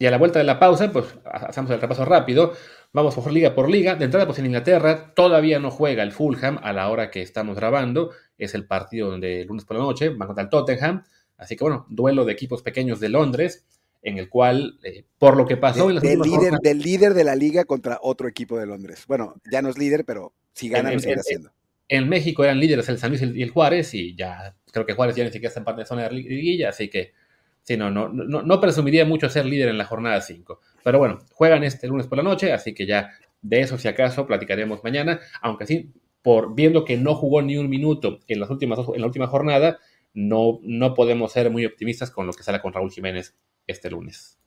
[0.00, 2.52] Y a la vuelta de la pausa, pues hacemos el repaso rápido.
[2.92, 3.96] Vamos por liga por liga.
[3.96, 7.56] De entrada, pues en Inglaterra todavía no juega el Fulham a la hora que estamos
[7.56, 8.12] grabando.
[8.38, 11.02] Es el partido donde el lunes por la noche van contra el Tottenham.
[11.38, 13.64] Así que bueno, duelo de equipos pequeños de Londres,
[14.02, 17.24] en el cual, eh, por lo que pasó en las del líder, del líder de
[17.24, 19.04] la liga contra otro equipo de Londres.
[19.08, 21.52] Bueno, ya no es líder, pero si ganan, lo sigue haciendo.
[21.88, 25.16] En México eran líderes el San Luis y el Juárez, y ya creo que Juárez
[25.16, 27.12] ya ni siquiera está en parte de zona de liguilla, así que
[27.62, 30.60] sí, no, no, no, no presumiría mucho ser líder en la jornada 5.
[30.84, 34.26] Pero bueno, juegan este lunes por la noche, así que ya de eso, si acaso,
[34.26, 38.80] platicaremos mañana, aunque sí, por viendo que no jugó ni un minuto en, las últimas,
[38.94, 39.78] en la última jornada,
[40.14, 44.38] no, no podemos ser muy optimistas con lo que sale con Raúl Jiménez este lunes.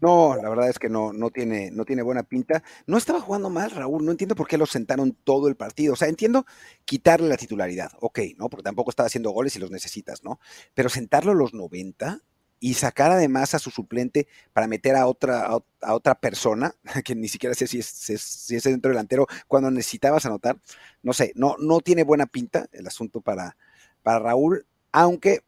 [0.00, 2.62] No, la verdad es que no, no, tiene, no tiene buena pinta.
[2.86, 4.04] No estaba jugando mal, Raúl.
[4.04, 5.92] No entiendo por qué lo sentaron todo el partido.
[5.92, 6.46] O sea, entiendo
[6.84, 7.92] quitarle la titularidad.
[8.00, 8.48] Ok, ¿no?
[8.48, 10.40] Porque tampoco estaba haciendo goles y los necesitas, ¿no?
[10.74, 12.22] Pero sentarlo los 90
[12.60, 15.46] y sacar además a su suplente para meter a otra,
[15.80, 20.26] a, otra persona, que ni siquiera sé si es, si es centro delantero, cuando necesitabas
[20.26, 20.58] anotar.
[21.02, 23.56] No sé, no, no tiene buena pinta el asunto para,
[24.02, 25.40] para Raúl, aunque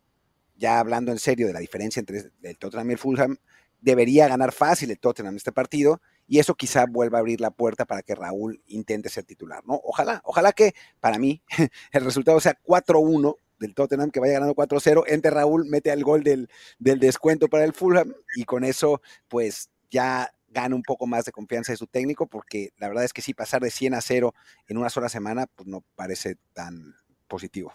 [0.57, 3.37] ya hablando en serio de la diferencia entre el Tottenham y el Fulham,
[3.81, 7.85] debería ganar fácil el Tottenham este partido y eso quizá vuelva a abrir la puerta
[7.85, 9.81] para que Raúl intente ser titular, ¿no?
[9.85, 11.43] Ojalá, ojalá que para mí
[11.93, 16.23] el resultado sea 4-1 del Tottenham, que vaya ganando 4-0, entre Raúl, mete el gol
[16.23, 21.25] del, del descuento para el Fulham y con eso pues ya gana un poco más
[21.25, 24.01] de confianza de su técnico, porque la verdad es que sí, pasar de 100 a
[24.01, 24.35] 0
[24.69, 26.95] en una sola semana, pues no parece tan
[27.27, 27.73] positivo.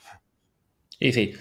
[0.99, 1.33] Y sí.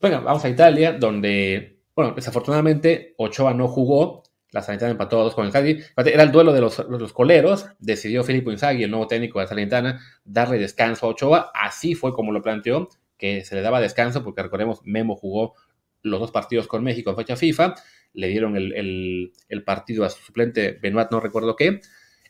[0.00, 5.34] Bueno, vamos a Italia, donde bueno, desafortunadamente Ochoa no jugó, la Salernitana empató a dos
[5.34, 5.92] con el Cádiz.
[5.96, 7.66] Era el duelo de los, coleros.
[7.78, 11.50] Decidió Filippo Inzaghi, el nuevo técnico de la darle descanso a Ochoa.
[11.54, 15.54] Así fue como lo planteó, que se le daba descanso, porque recordemos, Memo jugó
[16.02, 17.74] los dos partidos con México en fecha FIFA.
[18.12, 19.32] Le dieron el,
[19.64, 21.80] partido a su suplente Benoit, no recuerdo qué.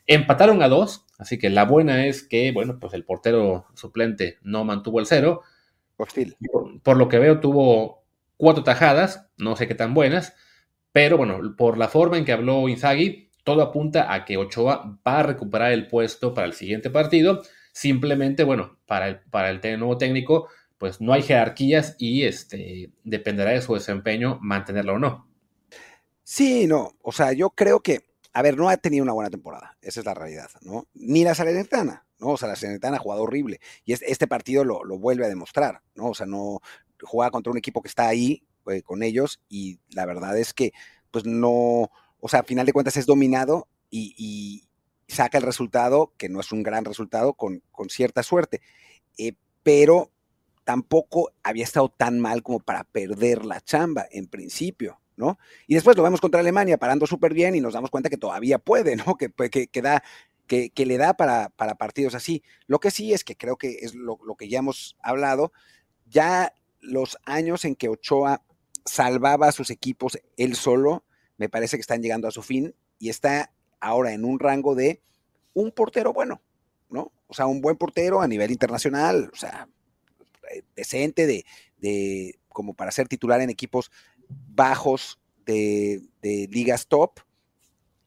[0.05, 4.63] Empataron a dos, así que la buena es que, bueno, pues el portero suplente no
[4.63, 5.41] mantuvo el cero.
[6.01, 6.35] Hostil.
[6.83, 8.03] por lo que veo, tuvo
[8.37, 10.35] cuatro tajadas, no sé qué tan buenas,
[10.91, 15.19] pero bueno, por la forma en que habló Inzaghi, todo apunta a que Ochoa va
[15.19, 17.41] a recuperar el puesto para el siguiente partido.
[17.73, 23.51] Simplemente, bueno, para el, para el nuevo técnico, pues no hay jerarquías y este, dependerá
[23.51, 25.27] de su desempeño mantenerlo o no.
[26.23, 28.01] Sí, no, o sea, yo creo que,
[28.33, 30.87] a ver, no ha tenido una buena temporada, esa es la realidad, ¿no?
[30.93, 32.29] Ni la Salernitana, ¿no?
[32.29, 35.81] O sea, la Salernitana ha jugado horrible y este partido lo, lo, vuelve a demostrar,
[35.95, 36.09] ¿no?
[36.09, 36.61] O sea, no,
[37.03, 40.71] juega contra un equipo que está ahí eh, con ellos y la verdad es que,
[41.09, 41.89] pues no,
[42.19, 44.67] o sea, a final de cuentas es dominado y,
[45.07, 48.61] saca el resultado, que no es un gran resultado, con, cierta suerte.
[49.17, 50.09] Eh, pero
[50.63, 55.37] tampoco había estado tan mal como para perder la chamba en principio, ¿no?
[55.67, 58.59] Y después lo vemos contra Alemania parando súper bien y nos damos cuenta que todavía
[58.59, 59.15] puede, ¿no?
[59.15, 60.03] Que, que, que da,
[60.47, 62.43] que, que, le da para, para, partidos así.
[62.67, 65.51] Lo que sí es que creo que es lo, lo que ya hemos hablado,
[66.05, 68.43] ya los años en que Ochoa
[68.85, 71.03] salvaba a sus equipos él solo,
[71.37, 75.01] me parece que están llegando a su fin y está ahora en un rango de
[75.53, 76.41] un portero bueno,
[76.89, 77.11] ¿no?
[77.27, 79.67] O sea, un buen portero a nivel internacional, o sea,
[80.53, 81.45] eh, decente de,
[81.77, 83.91] de como para ser titular en equipos
[84.47, 87.19] bajos de, de, ligas top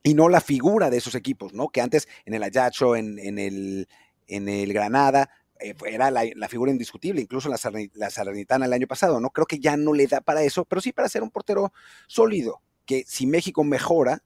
[0.03, 1.69] y no la figura de esos equipos, ¿no?
[1.69, 3.89] Que antes en el Ayacho, en, en, el,
[4.27, 7.59] en el Granada, eh, era la, figura indiscutible, incluso la,
[7.95, 9.31] la Salernitana el año pasado, ¿no?
[9.31, 11.73] Creo que ya no le da para eso, pero sí para ser un portero
[12.07, 14.23] sólido, que si México mejora,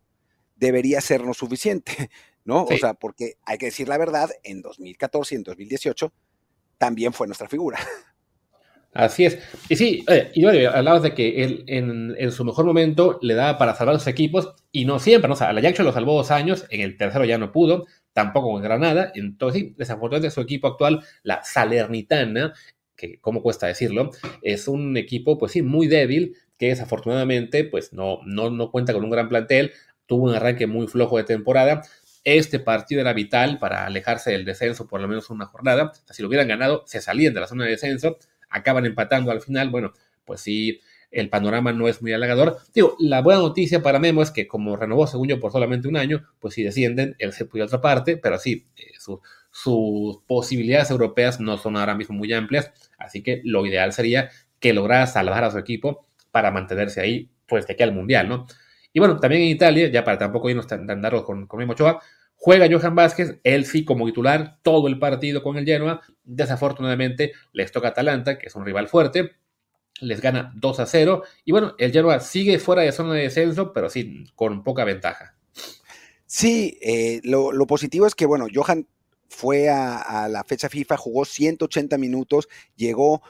[0.56, 2.10] debería ser lo suficiente,
[2.44, 2.64] ¿no?
[2.64, 6.12] O sea, porque hay que decir la verdad, en 2014 y en 2018
[6.76, 7.78] también fue nuestra figura.
[8.94, 9.38] Así es.
[9.68, 13.58] Y sí, eh, y bueno, hablabas de que él en, su mejor momento le daba
[13.58, 15.34] para salvar a los equipos y no siempre, ¿no?
[15.34, 18.62] O sea, Ajax lo salvó dos años, en el tercero ya no pudo, tampoco en
[18.62, 19.12] Granada.
[19.14, 22.54] Entonces, sí, desafortunadamente su equipo actual, la Salernitana,
[22.96, 24.10] que cómo cuesta decirlo,
[24.42, 29.04] es un equipo, pues sí, muy débil, que desafortunadamente, pues no, no, no cuenta con
[29.04, 29.72] un gran plantel,
[30.06, 31.82] tuvo un arranque muy flojo de temporada.
[32.24, 35.92] Este partido era vital para alejarse del descenso por lo menos una jornada.
[36.10, 38.18] si lo hubieran ganado, se salían de la zona de descenso,
[38.50, 39.70] acaban empatando al final.
[39.70, 39.92] Bueno,
[40.24, 40.80] pues sí,
[41.10, 42.58] el panorama no es muy halagador.
[42.74, 45.96] Digo, la buena noticia para Memo es que como renovó, según yo, por solamente un
[45.96, 48.92] año, pues si descienden, él se puede otra parte, pero sí, eh,
[49.50, 54.30] sus posibilidades europeas no son ahora mismo muy amplias, así que lo ideal sería
[54.60, 58.46] que lograra salvar a su equipo para mantenerse ahí, pues de aquí al Mundial, ¿no?
[58.92, 62.00] Y bueno, también en Italia, ya para tampoco irnos tan, tan con, con Memo Ochoa,
[62.40, 66.02] Juega Johan Vázquez, él sí como titular, todo el partido con el Genoa.
[66.22, 69.32] Desafortunadamente les toca Atalanta, que es un rival fuerte,
[70.00, 71.24] les gana 2 a 0.
[71.44, 75.34] Y bueno, el Genoa sigue fuera de zona de descenso, pero sí, con poca ventaja.
[76.26, 78.86] Sí, eh, lo, positivo es que, bueno, Johan
[79.28, 83.20] fue a, a, la fecha FIFA, jugó 180 minutos, llegó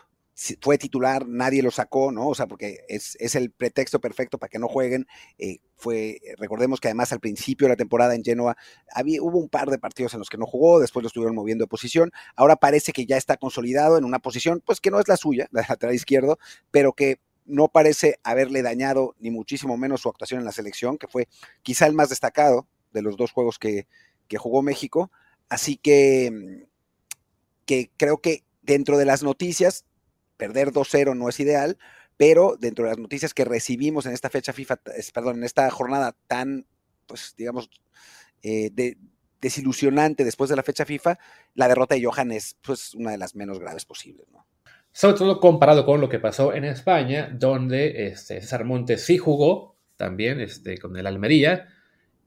[0.61, 2.29] fue titular, nadie lo sacó, ¿no?
[2.29, 5.09] O sea, porque es, el pretexto perfecto para que no jueguen.
[5.37, 8.57] Eh, fue, recordemos que además al principio de la temporada en Genoa
[8.93, 11.65] había, hubo un par de partidos en los que no jugó, después lo estuvieron moviendo
[11.65, 12.13] de posición.
[12.37, 15.49] Ahora parece que ya está consolidado en una posición, pues que no es la suya,
[15.51, 16.39] la lateral izquierdo,
[16.71, 21.09] pero que no parece haberle dañado ni muchísimo menos su actuación en la selección, que
[21.09, 21.27] fue
[21.63, 23.89] quizá el más destacado de los dos juegos que,
[24.29, 25.11] que jugó México.
[25.49, 26.69] Así que,
[27.65, 29.85] que creo que dentro de las noticias
[30.39, 31.77] perder 2-0 no es ideal,
[32.17, 34.81] pero dentro de las noticias que recibimos en esta fecha FIFA,
[35.13, 36.67] perdón, en esta jornada tan
[37.09, 37.69] pues digamos,
[38.43, 38.71] eh,
[39.41, 41.19] desilusionante después de la fecha FIFA,
[41.55, 44.29] la derrota de Johan es pues una de las menos graves posibles.
[44.93, 49.77] Sobre todo comparado con lo que pasó en España, donde este, César Montes sí jugó
[49.97, 51.69] también este, con el Almería,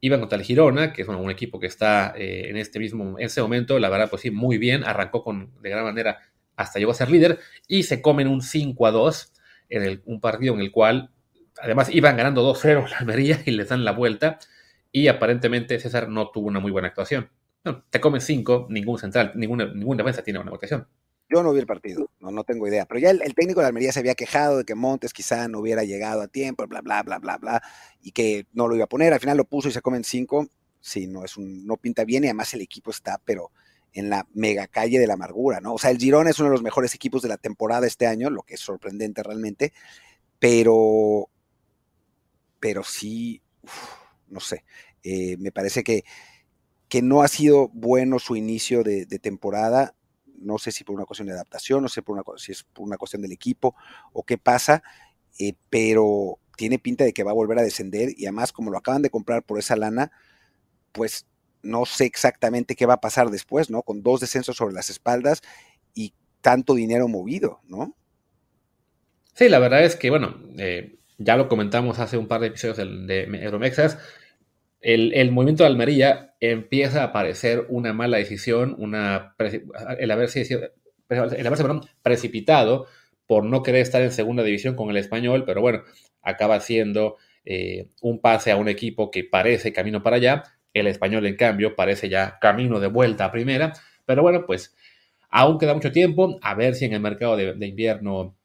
[0.01, 3.25] iban contra el Girona, que es un equipo que está eh, en este mismo en
[3.25, 6.19] este momento, la verdad, pues sí, muy bien, arrancó con, de gran manera
[6.61, 9.33] hasta llegó a ser líder, y se comen un 5 a 2
[9.69, 11.11] en un partido en el cual,
[11.61, 14.39] además, iban ganando 2-0 la Almería y les dan la vuelta,
[14.91, 17.29] y aparentemente César no tuvo una muy buena actuación.
[17.89, 20.87] te comen 5, ningún central, ninguna, ninguna defensa tiene una votación.
[21.33, 22.85] Yo no vi el partido, no, no tengo idea.
[22.85, 25.85] Pero ya el, técnico de Almería se había quejado de que Montes quizá no hubiera
[25.85, 27.63] llegado a tiempo, bla, bla, bla, bla, bla,
[28.01, 29.13] y que no lo iba a poner.
[29.13, 30.49] Al final lo puso y se comen cinco.
[30.81, 33.51] Sí, no, es un, no pinta bien y además el equipo está, pero
[33.93, 35.73] en la mega calle de la amargura, ¿no?
[35.73, 38.29] O sea, el Girón es uno de los mejores equipos de la temporada este año,
[38.29, 39.73] lo que es sorprendente realmente,
[40.39, 41.29] pero,
[42.59, 43.41] pero sí,
[44.27, 44.63] no sé,
[45.03, 46.03] eh, me parece que,
[46.87, 49.95] que no ha sido bueno su inicio de temporada
[50.41, 52.85] no sé si por una cuestión de adaptación, no sé por una, si es por
[52.85, 53.75] una cuestión del equipo
[54.11, 54.83] o qué pasa,
[55.39, 58.77] eh, pero tiene pinta de que va a volver a descender y además como lo
[58.77, 60.11] acaban de comprar por esa lana,
[60.91, 61.25] pues
[61.63, 63.83] no sé exactamente qué va a pasar después, ¿no?
[63.83, 65.41] Con dos descensos sobre las espaldas
[65.93, 67.95] y tanto dinero movido, ¿no?
[69.33, 72.77] Sí, la verdad es que, bueno, eh, ya lo comentamos hace un par de episodios
[72.77, 73.97] de, Euromexas,
[74.81, 79.35] el, movimiento de Almería empieza a parecer una mala decisión, una,
[79.99, 80.71] el haberse,
[81.09, 81.65] el haberse
[82.01, 82.87] precipitado
[83.27, 85.83] por no querer estar en segunda división con el español, pero bueno,
[86.21, 90.43] acaba siendo eh, un pase a un equipo que parece camino para allá.
[90.73, 93.73] El español, en cambio, parece ya camino de vuelta a primera.
[94.05, 94.75] Pero bueno, pues
[95.29, 96.39] aún queda mucho tiempo.
[96.41, 98.35] A ver si en el mercado de, invierno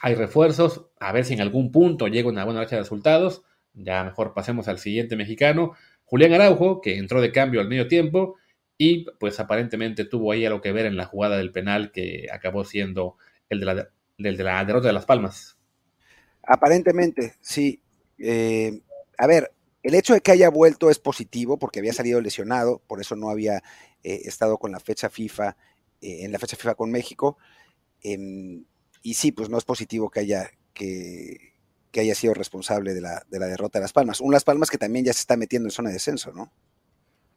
[0.00, 0.86] hay refuerzos.
[0.98, 3.42] A ver si en algún punto llega una buena racha de resultados.
[3.74, 5.72] Ya mejor pasemos al siguiente mexicano,
[6.04, 8.36] Julián Araujo, que entró de cambio al medio tiempo
[8.78, 12.64] y pues aparentemente tuvo ahí algo que ver en la jugada del penal que acabó
[12.64, 13.16] siendo
[13.48, 13.74] el de la,
[14.18, 15.58] de la derrota de Las Palmas.
[16.42, 17.80] Aparentemente, sí.
[18.18, 18.80] Eh,
[19.18, 19.52] a ver,
[19.84, 23.28] el hecho de que haya vuelto es positivo porque había salido lesionado, por eso no
[23.28, 23.62] había
[24.02, 25.56] eh, estado con la fecha FIFA,
[26.00, 27.36] eh, en la fecha FIFA con México.
[28.02, 28.64] Em,
[29.02, 31.52] y sí, pues no es positivo que haya, que,
[31.92, 34.22] que haya sido responsable de la, derrota de Las Palmas.
[34.22, 36.50] Un Las Palmas que también ya se está metiendo en zona de descenso, ¿no?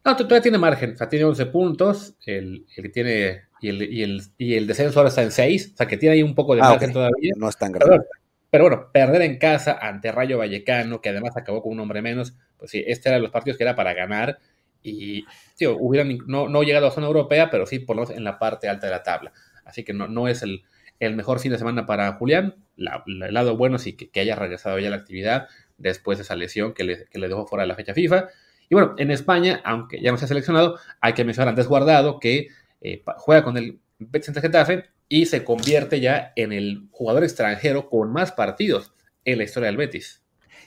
[0.05, 4.53] No, todavía tiene margen, o sea, tiene 11 puntos, el, que tiene, y el, y,
[4.55, 6.69] el, descenso ahora está en 6, o sea, que tiene ahí un poco de ah,
[6.69, 7.33] margen todavía.
[7.35, 7.97] No es tan grave.
[7.97, 8.05] Pero,
[8.51, 12.71] bueno, perder en casa ante Rayo Vallecano, que además acabó con un hombre menos, pues
[12.71, 14.39] sí, este era los partidos que era para ganar,
[14.81, 15.25] y
[15.57, 18.39] tío, hubieran no, no llegado a zona europea, pero sí por lo menos en la
[18.39, 19.33] parte alta de la tabla.
[19.65, 20.63] Así que no, no es el,
[20.99, 22.55] el mejor fin de semana para Julián.
[22.77, 26.73] el lado bueno sí que, haya regresado ya a la actividad después de esa lesión
[26.73, 28.27] que le, dejó fuera de la fecha FIFA.
[28.69, 32.19] Y bueno, en España, aunque ya no se ha seleccionado, hay que mencionar antes Guardado
[32.19, 32.47] que
[32.81, 38.11] eh, juega con el Betis Getafe y se convierte ya en el jugador extranjero con
[38.11, 38.93] más partidos
[39.25, 40.21] en la historia del Betis.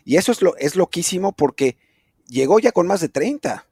[0.04, 1.76] Y eso es, lo, es loquísimo porque
[2.26, 3.66] llegó ya con más de 30.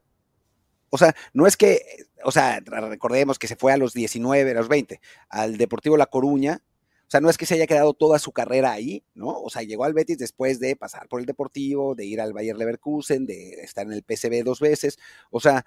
[0.90, 4.54] O sea, no es que o sea, recordemos que se fue a los 19, a
[4.54, 6.62] los 20, al Deportivo La Coruña.
[7.06, 9.28] O sea, no es que se haya quedado toda su carrera ahí, ¿no?
[9.40, 12.56] O sea, llegó al Betis después de pasar por el Deportivo, de ir al Bayer
[12.56, 14.98] Leverkusen, de estar en el PSV dos veces.
[15.30, 15.64] O sea,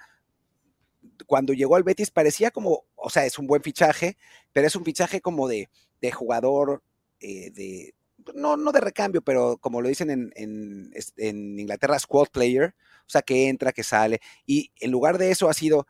[1.26, 4.18] cuando llegó al Betis parecía como, o sea, es un buen fichaje,
[4.54, 5.70] pero es un fichaje como de,
[6.02, 6.84] de jugador,
[7.20, 7.96] eh, de,
[8.36, 13.10] no, no de recambio, pero como lo dicen en, en, en Inglaterra, squad player, o
[13.10, 14.22] sea, que entra, que sale.
[14.46, 15.88] Y en lugar de eso ha sido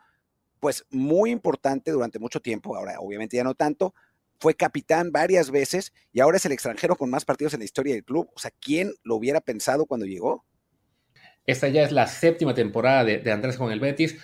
[0.59, 3.95] pues muy importante durante mucho tiempo, ahora obviamente ya no tanto,
[4.41, 7.93] fue capitán varias veces y ahora es el extranjero con más partidos en la historia
[7.93, 8.29] del club.
[8.35, 10.45] O sea, ¿quién lo hubiera pensado cuando llegó?
[11.45, 14.17] Esta ya es la séptima temporada de, Andrés con el Betis.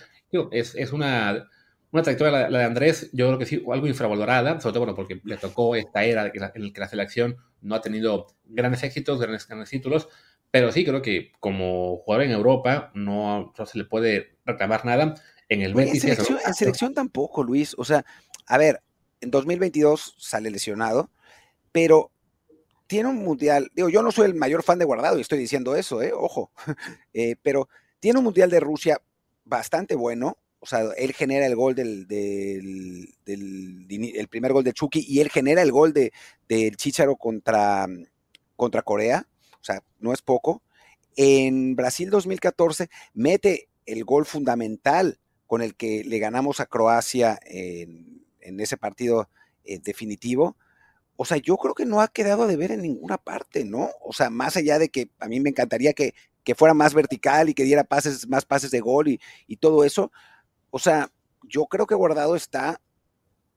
[0.51, 1.49] Es, una,
[1.91, 5.21] una trayectoria la, de Andrés, yo creo que sí, algo infravalorada, sobre todo bueno, porque
[5.23, 9.47] le tocó esta era en la que la selección no ha tenido grandes éxitos, grandes,
[9.47, 10.07] grandes títulos,
[10.51, 15.15] pero sí creo que como jugador en Europa no, no se le puede reclamar nada
[15.49, 17.75] en el En selección, tampoco, Luis.
[17.77, 18.05] O sea,
[18.45, 18.81] a ver,
[19.21, 21.11] en 2022 sale lesionado,
[21.71, 22.11] pero
[22.87, 23.69] tiene un mundial.
[23.73, 26.11] Digo, yo no soy el mayor fan de Guardado y estoy diciendo eso, ¿eh?
[26.13, 26.51] Ojo.
[27.13, 27.67] Eh, pero
[27.99, 29.01] tiene un mundial de Rusia
[29.47, 30.37] bastante bueno.
[30.59, 35.29] O sea, él genera el gol del, del, el primer gol de Chucky y él
[35.29, 36.11] genera el gol de,
[36.49, 37.87] del Chicharo contra,
[38.55, 39.27] contra Corea.
[39.61, 40.63] O sea, no es poco.
[41.15, 48.25] En Brasil 2014 mete el gol fundamental con el que le ganamos a Croacia en,
[48.41, 49.29] ese partido
[49.63, 50.57] eh, definitivo.
[51.15, 53.89] O sea, yo creo que no ha quedado de ver en ninguna parte, ¿no?
[54.01, 56.13] O sea, más allá de que a mí me encantaría que,
[56.47, 59.19] que fuera más vertical y que diera pases, más pases de gol y,
[59.57, 60.13] todo eso.
[60.69, 61.11] O sea,
[61.43, 62.79] yo creo que Guardado está,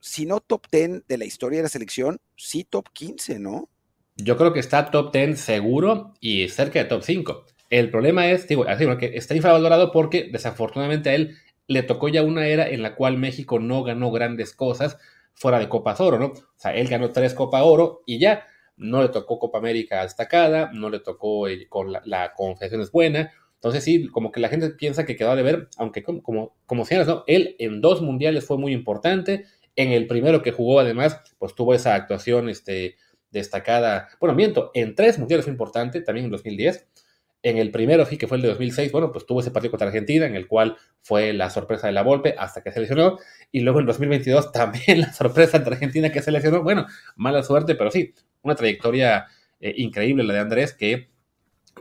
[0.01, 3.69] si no top 10 de la historia de la selección, sí top 15, ¿no?
[4.17, 7.47] Yo creo que está top 10 seguro y cerca de top 5.
[7.71, 8.65] El problema es, digo,
[8.99, 11.37] que está infravalorado porque desafortunadamente a él
[11.69, 14.99] le tocó ya una era en la cual México no ganó grandes cosas
[15.33, 16.27] fuera de Copas Oro, ¿no?
[16.27, 18.49] O sea, él ganó tres Copa Oro y ya
[18.81, 23.33] no le tocó Copa América destacada, no le tocó eh, con la, Confederación es buena.
[23.55, 26.85] Entonces sí, como que la gente piensa que quedó de ver, aunque como, como, como
[27.07, 27.25] ¿no?
[27.27, 29.45] Él en dos mundiales fue muy importante.
[29.77, 32.97] En el primero que jugó, además, pues tuvo esa actuación este,
[33.31, 34.09] destacada.
[34.19, 36.89] Bueno, miento, en tres mundiales fue importante, también en 2010.
[37.43, 39.89] En el primero, sí, que fue el de 2006, bueno, pues tuvo ese partido contra
[39.89, 43.19] Argentina, en el cual fue la sorpresa de la Volpe hasta que se lesionó.
[43.51, 46.63] Y luego en 2022 también la sorpresa de Argentina que se lesionó.
[46.63, 49.27] Bueno, mala suerte, pero sí, una trayectoria
[49.61, 51.11] eh, increíble la de Andrés, que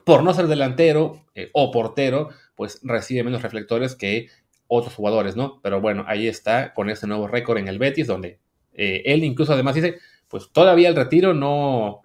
[0.03, 4.28] por no ser delantero eh, o portero, pues recibe menos reflectores que
[4.68, 5.62] otros jugadores, ¿no?
[5.62, 8.39] Pero bueno, ahí está con ese nuevo récord en el Betis, donde
[8.74, 9.97] eh, él incluso además dice,
[10.28, 12.01] pues todavía el retiro no,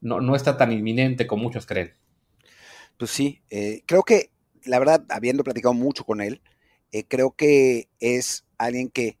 [0.00, 1.94] no, no está tan inminente como muchos creen.
[2.96, 3.42] Pues sí,
[3.86, 4.30] creo que,
[4.64, 6.40] la verdad, habiendo platicado mucho con él,
[7.06, 9.18] creo que es alguien que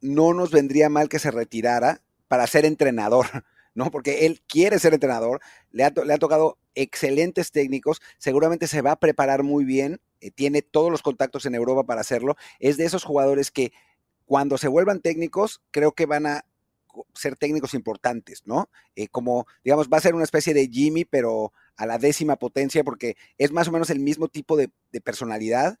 [0.00, 3.26] no nos vendría mal que se retirara para ser entrenador,
[3.76, 3.92] ¿no?
[3.92, 8.92] Porque él quiere ser entrenador, le ha, le ha tocado excelentes técnicos, seguramente se va
[8.92, 12.86] a preparar muy bien, eh, tiene todos los contactos en Europa para hacerlo, es de
[12.86, 13.72] esos jugadores que
[14.24, 16.44] cuando se vuelvan técnicos, creo que van a
[17.14, 18.70] ser técnicos importantes, ¿no?
[19.10, 23.16] como, digamos, va a ser una especie de Jimmy, pero a la décima potencia porque
[23.36, 24.70] es más o menos el mismo tipo de,
[25.04, 25.78] personalidad,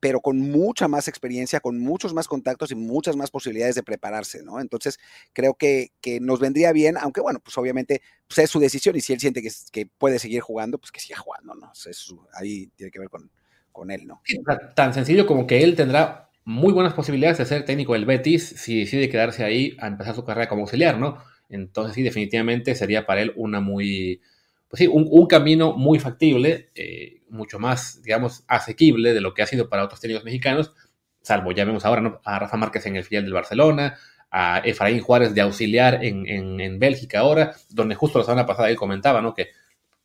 [0.00, 4.42] pero con mucha más experiencia, con muchos más contactos y muchas más posibilidades de prepararse,
[4.42, 4.60] ¿no?
[4.60, 4.98] Entonces,
[5.32, 5.90] creo que,
[6.20, 9.42] nos vendría bien, aunque bueno, pues obviamente pues es su decisión y si él siente
[9.42, 11.72] que, que puede seguir jugando, pues que siga jugando, ¿no?
[12.32, 13.30] ahí tiene que ver con,
[13.72, 14.22] con él, ¿no?
[14.74, 18.80] Tan sencillo como que él tendrá muy buenas posibilidades de ser técnico del Betis si
[18.80, 21.18] decide quedarse ahí a empezar su carrera como auxiliar, ¿no?
[21.50, 24.20] Entonces sí, definitivamente sería para él una muy
[24.68, 29.46] pues sí, un, camino muy factible, eh, mucho más, digamos, asequible de lo que ha
[29.46, 30.72] sido para otros técnicos mexicanos,
[31.22, 33.96] salvo ya vemos ahora a Rafa Márquez en el filial del Barcelona,
[34.30, 39.22] a Efraín Juárez de auxiliar en, Bélgica ahora, donde justo la semana pasada él comentaba,
[39.22, 39.32] ¿no?
[39.34, 39.48] Que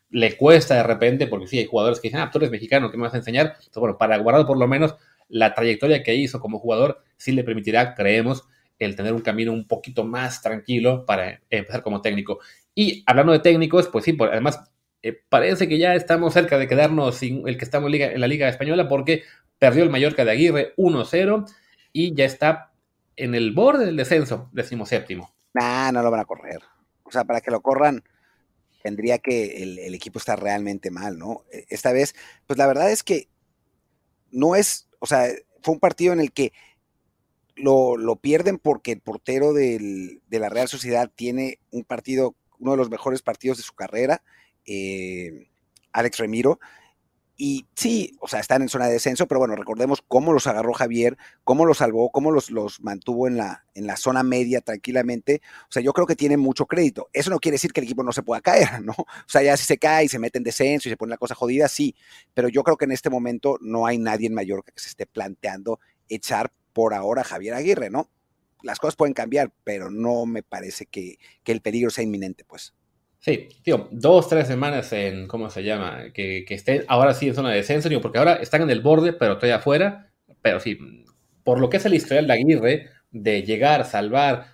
[0.09, 2.97] le cuesta de repente, porque sí hay jugadores que dicen, ah, tú eres mexicano, ¿qué
[2.97, 3.47] me vas a enseñar?
[3.47, 4.95] Entonces, bueno, para guardar por lo menos
[5.27, 8.47] la trayectoria que hizo como jugador, sí le permitirá, creemos,
[8.79, 12.39] el tener un camino un poquito más tranquilo para empezar como técnico.
[12.75, 14.63] Y hablando de técnicos, pues sí, además
[15.01, 18.47] eh, parece que ya estamos cerca de quedarnos sin el que estamos en, la Liga
[18.47, 19.23] Española porque
[19.59, 21.45] perdió el Mallorca de Aguirre 1-0
[21.91, 22.71] y ya está
[23.15, 25.33] en el borde del descenso, decimoséptimo.
[25.53, 26.61] Nah, no lo van a correr.
[27.03, 28.03] O sea, para que lo corran,
[28.81, 31.43] tendría que el, el, equipo estar realmente mal, ¿no?
[31.51, 32.15] E, esta vez,
[32.47, 33.27] pues la verdad es que
[34.31, 35.27] no es, o sea,
[35.61, 36.53] fue un partido en el que
[37.55, 42.71] lo, lo pierden porque el portero del, de la Real Sociedad tiene un partido uno
[42.71, 44.23] de los mejores partidos de su carrera,
[44.65, 45.49] eh,
[45.91, 46.59] Alex Remiro.
[47.35, 50.71] Y sí, o sea, están en zona de descenso, pero bueno, recordemos cómo los agarró
[50.71, 55.41] Javier, cómo los salvó, cómo los, los mantuvo en la, en la zona media tranquilamente.
[55.63, 57.09] O sea, yo creo que tiene mucho crédito.
[57.11, 58.93] Eso no quiere decir que el equipo no se pueda caer, ¿no?
[58.97, 61.17] O sea, ya si se cae y se mete en descenso y se pone la
[61.17, 61.95] cosa jodida, sí.
[62.33, 65.07] Pero yo creo que en este momento no hay nadie en Mallorca que se esté
[65.07, 68.09] planteando echar por ahora a Javier Aguirre, ¿no?
[68.63, 72.73] Las cosas pueden cambiar, pero no me parece que, el peligro sea inminente, pues.
[73.19, 76.11] Sí, tío, dos, tres semanas en, ¿cómo se llama?
[76.13, 78.81] Que, que estén ahora sí en zona de descenso, digo, porque ahora están en el
[78.81, 80.11] borde, pero todavía afuera.
[80.41, 80.77] Pero sí,
[81.43, 84.47] por lo que es el historial de Aguirre, de llegar, salvar,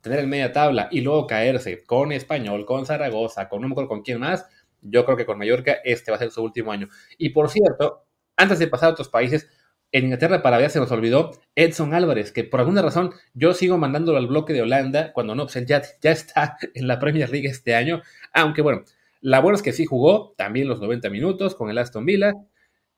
[0.00, 3.88] tener en media tabla y luego caerse con Español, con Zaragoza, con no me acuerdo
[3.88, 4.46] con quién más,
[4.82, 6.88] yo creo que con Mallorca este va a ser su último año.
[7.18, 8.04] Y por cierto,
[8.36, 9.48] antes de pasar a otros países,
[9.92, 13.78] en Inglaterra para ver se nos olvidó Edson Álvarez, que por alguna razón yo sigo
[13.78, 17.48] mandándolo al bloque de Holanda, cuando no, pues ya, ya está en la Premier League
[17.48, 18.84] este año, aunque bueno,
[19.20, 22.32] la buena es que sí jugó también los 90 minutos con el Aston Villa,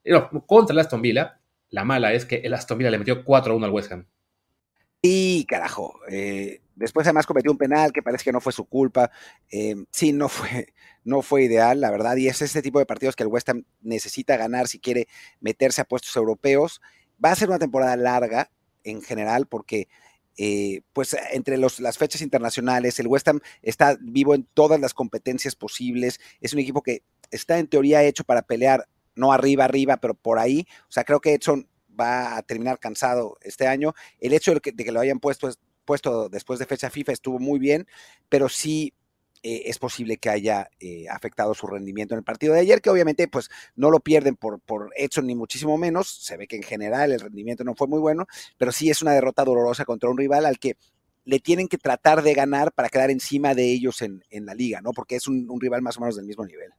[0.05, 1.39] no, contra el Aston Villa,
[1.69, 4.07] la mala es que el Aston Villa le metió 4-1 al West Ham.
[5.05, 9.11] Y carajo, eh, después además cometió un penal que parece que no fue su culpa.
[9.51, 10.73] Eh, sí, no fue,
[11.03, 13.65] no fue ideal, la verdad, y es este tipo de partidos que el West Ham
[13.81, 15.09] necesita ganar si quiere
[15.41, 16.81] meterse a puestos europeos.
[17.23, 18.49] Va a ser una temporada larga
[18.85, 19.89] en general porque
[20.37, 24.93] eh, pues entre los, las fechas internacionales, el West Ham está vivo en todas las
[24.93, 29.97] competencias posibles, es un equipo que está en teoría hecho para pelear, no arriba, arriba,
[29.97, 31.67] pero por ahí, o sea, creo que Edson
[31.99, 33.93] va a terminar cansado este año.
[34.19, 35.49] El hecho de que, lo hayan puesto,
[35.85, 37.87] puesto después de fecha FIFA estuvo muy bien,
[38.29, 38.93] pero sí
[39.41, 42.89] eh, es posible que haya eh, afectado su rendimiento en el partido de ayer, que
[42.89, 46.63] obviamente pues no lo pierden por, por Edson ni muchísimo menos, se ve que en
[46.63, 48.25] general el rendimiento no fue muy bueno,
[48.57, 50.77] pero sí es una derrota dolorosa contra un rival al que
[51.25, 54.91] le tienen que tratar de ganar para quedar encima de ellos en, la liga, ¿no?
[54.91, 56.71] Porque es un, rival más o menos del mismo nivel.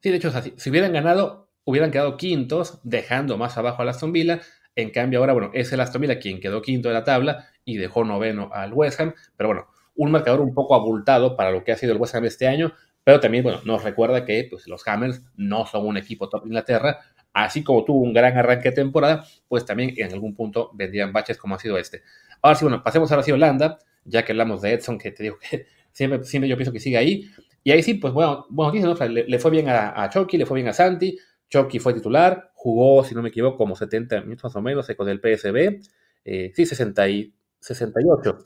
[0.00, 4.40] Sí, de hecho, si hubieran ganado, hubieran quedado quintos, dejando más abajo a Aston Villa.
[4.74, 7.76] En cambio, ahora, bueno, es el Aston Villa quien quedó quinto de la tabla y
[7.76, 9.12] dejó noveno al West Ham.
[9.36, 12.24] Pero bueno, un marcador un poco abultado para lo que ha sido el West Ham
[12.24, 12.72] este año,
[13.04, 16.48] pero también, bueno, nos recuerda que pues, los Hammers no son un equipo top de
[16.48, 17.00] Inglaterra,
[17.34, 21.36] así como tuvo un gran arranque de temporada, pues también en algún punto vendrían baches
[21.36, 22.00] como ha sido este.
[22.40, 25.22] Ahora sí, bueno, pasemos ahora sí a Holanda, ya que hablamos de Edson, que te
[25.22, 27.30] digo que siempre, siempre yo pienso que sigue ahí.
[27.62, 28.72] Y ahí sí, pues bueno, bueno
[29.08, 31.18] le, fue bien a, Chucky, le fue bien a Santi.
[31.48, 35.08] Chucky fue titular, jugó, si no me equivoco, como 70 minutos más o menos con
[35.08, 35.80] el PSB.
[36.24, 38.38] Eh, sí, 60 y 68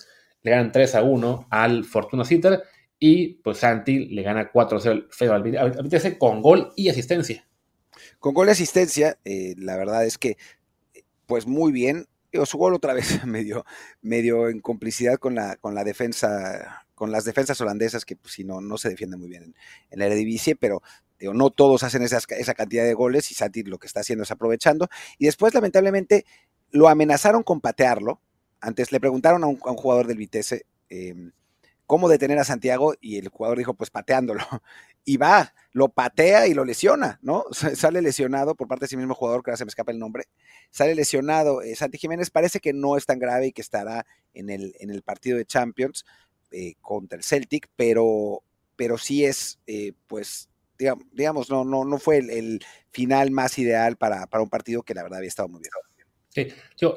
[0.42, 2.62] le ganan 3 a 1 al Fortuna Sitter
[2.98, 7.46] y pues Santi le gana 4 a 0 al, al con gol y asistencia.
[8.18, 10.36] Con gol y asistencia, eh, la verdad es que
[11.26, 12.06] pues muy bien.
[12.44, 13.64] su gol otra vez medio,
[14.00, 18.44] medio en complicidad con la, con la defensa, con las defensas holandesas que pues, si
[18.44, 19.54] no, no se defienden muy bien
[19.90, 20.82] en, la Eredivisie, pero
[21.22, 24.30] digo, no todos hacen esa cantidad de goles y Santi lo que está haciendo es
[24.30, 24.88] aprovechando.
[25.18, 26.24] Y después, lamentablemente,
[26.70, 28.20] lo amenazaron con patearlo,
[28.62, 31.32] antes le preguntaron a un, jugador del Vitesse em,
[31.86, 34.42] cómo detener a Santiago y el jugador dijo, pues pateándolo.
[35.04, 37.44] Y va, lo patea y lo lesiona, ¿no?
[37.74, 40.26] Sale lesionado por parte de ese mismo jugador, que ahora se me escapa el nombre.
[40.70, 41.60] Sale lesionado.
[41.60, 45.38] Eh, Santi Jiménez parece que no es tan grave y que estará en el, partido
[45.38, 46.04] de Champions
[46.52, 48.44] eh, contra el Celtic, pero,
[48.76, 50.48] pero sí es, eh, pues,
[51.12, 52.60] digamos, no, no, no fue el,
[52.90, 55.70] final más ideal para, para un partido que la verdad había estado muy bien.
[56.28, 56.48] Sí,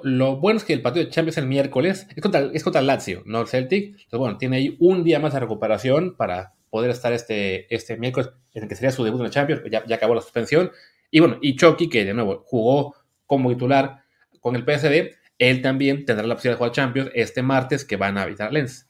[0.03, 2.87] lo bueno es que el partido de Champions el miércoles es contra, es contra el
[2.87, 3.87] Lazio, no el Celtic.
[3.87, 8.29] Entonces, bueno, tiene ahí un día más de recuperación para poder estar este, este miércoles,
[8.53, 10.71] en el que sería su debut en la Champions, ya, ya acabó la suspensión.
[11.11, 14.03] Y bueno, y Chucky, que de nuevo jugó como titular
[14.39, 18.17] con el PSV, él también tendrá la opción de jugar Champions este martes que van
[18.17, 18.87] a visitar Lens.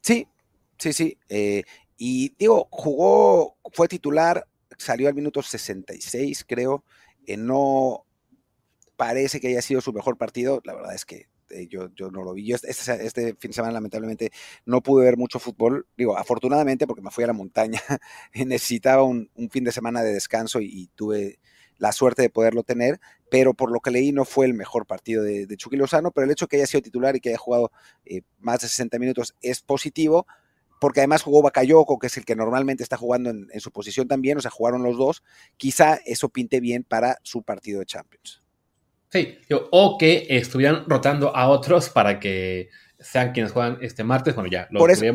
[0.00, 0.26] Sí,
[0.78, 1.18] sí, sí.
[1.28, 1.64] Eh,
[1.96, 4.46] y digo, jugó, fue titular,
[4.78, 6.84] salió al minuto 66, creo.
[7.26, 8.04] Eh, no,
[8.96, 10.60] parece que haya sido su mejor partido.
[10.64, 12.46] La verdad es que eh, yo, yo no lo vi.
[12.46, 14.32] Yo este, este, este, fin de semana, lamentablemente,
[14.66, 15.86] no pude ver mucho fútbol.
[15.96, 17.80] Digo, afortunadamente, porque me fui a la montaña,
[18.34, 21.38] necesitaba un, fin de semana de descanso y, tuve
[21.76, 25.24] la suerte de poderlo tener, pero por lo que leí no fue el mejor partido
[25.24, 27.38] de, de Chucky Lozano, pero el hecho de que haya sido titular y que haya
[27.38, 27.72] jugado
[28.04, 30.24] eh, más de 60 minutos es positivo,
[30.84, 34.06] porque además jugó Bakayoko, que es el que normalmente está jugando en, en su posición
[34.06, 35.22] también, o sea, jugaron los dos,
[35.56, 38.42] quizá eso pinte bien para su partido de Champions.
[39.10, 39.38] Sí,
[39.70, 42.68] o que estuvieran rotando a otros para que
[42.98, 44.34] sean quienes juegan este martes.
[44.34, 45.06] Bueno, ya lo por eso,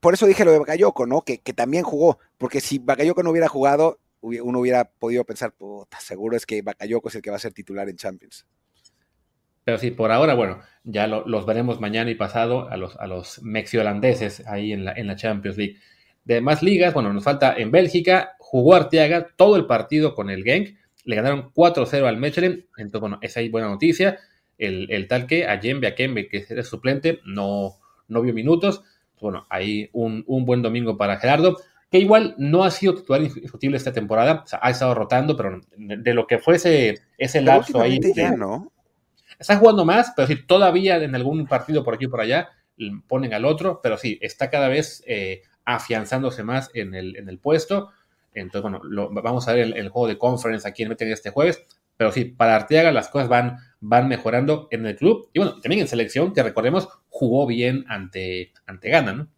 [0.00, 1.20] por, eso dije lo de Bakayoko, ¿no?
[1.20, 6.00] Que, que también jugó, porque si Bakayoko no hubiera jugado, uno hubiera podido pensar, puta,
[6.00, 8.46] seguro es que Bakayoko es el que va a ser titular en Champions.
[9.64, 13.42] Pero sí, por ahora, bueno, ya los veremos mañana y pasado a los, a los
[13.42, 15.76] mexi-holandeses ahí en la, en la Champions League.
[16.24, 20.44] De más ligas, bueno, nos falta en Bélgica, jugó Arteaga todo el partido con el
[20.44, 22.66] Genk le ganaron 4-0 al Mechelen.
[22.76, 24.18] Entonces, bueno, esa es buena noticia.
[24.58, 28.84] El, tal que a Jembe, a Kembe, que es suplente, no, no vio minutos.
[29.20, 31.56] Bueno, ahí un, buen domingo para Gerardo,
[31.90, 34.42] que igual no ha sido titular indiscutible esta temporada.
[34.44, 37.98] O sea, ha estado rotando, pero de, lo que fuese ese lapso ahí.
[38.36, 38.72] ¿no?
[39.42, 42.50] Está jugando más, pero sí, todavía en algún partido por aquí y por allá
[43.08, 47.40] ponen al otro, pero sí, está cada vez eh, afianzándose más en el, en el
[47.40, 47.90] puesto.
[48.34, 51.60] Entonces, bueno, lo, vamos a ver el, juego de conference aquí en Meten este jueves.
[51.96, 55.28] Pero sí, para Arteaga las cosas van, van mejorando en el club.
[55.32, 59.28] Y bueno, también en selección, que recordemos, jugó bien ante, ante Ghana, ¿no?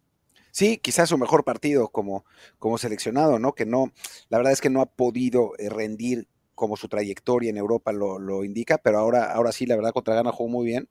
[0.51, 2.25] Sí, quizás su mejor partido como,
[2.59, 3.53] como seleccionado, ¿no?
[3.53, 3.91] Que no,
[4.29, 8.17] la verdad es que no ha podido eh, rendir como su trayectoria en Europa lo,
[8.19, 10.89] lo indica, pero ahora, ahora sí, la verdad, contra Ghana jugó muy bien.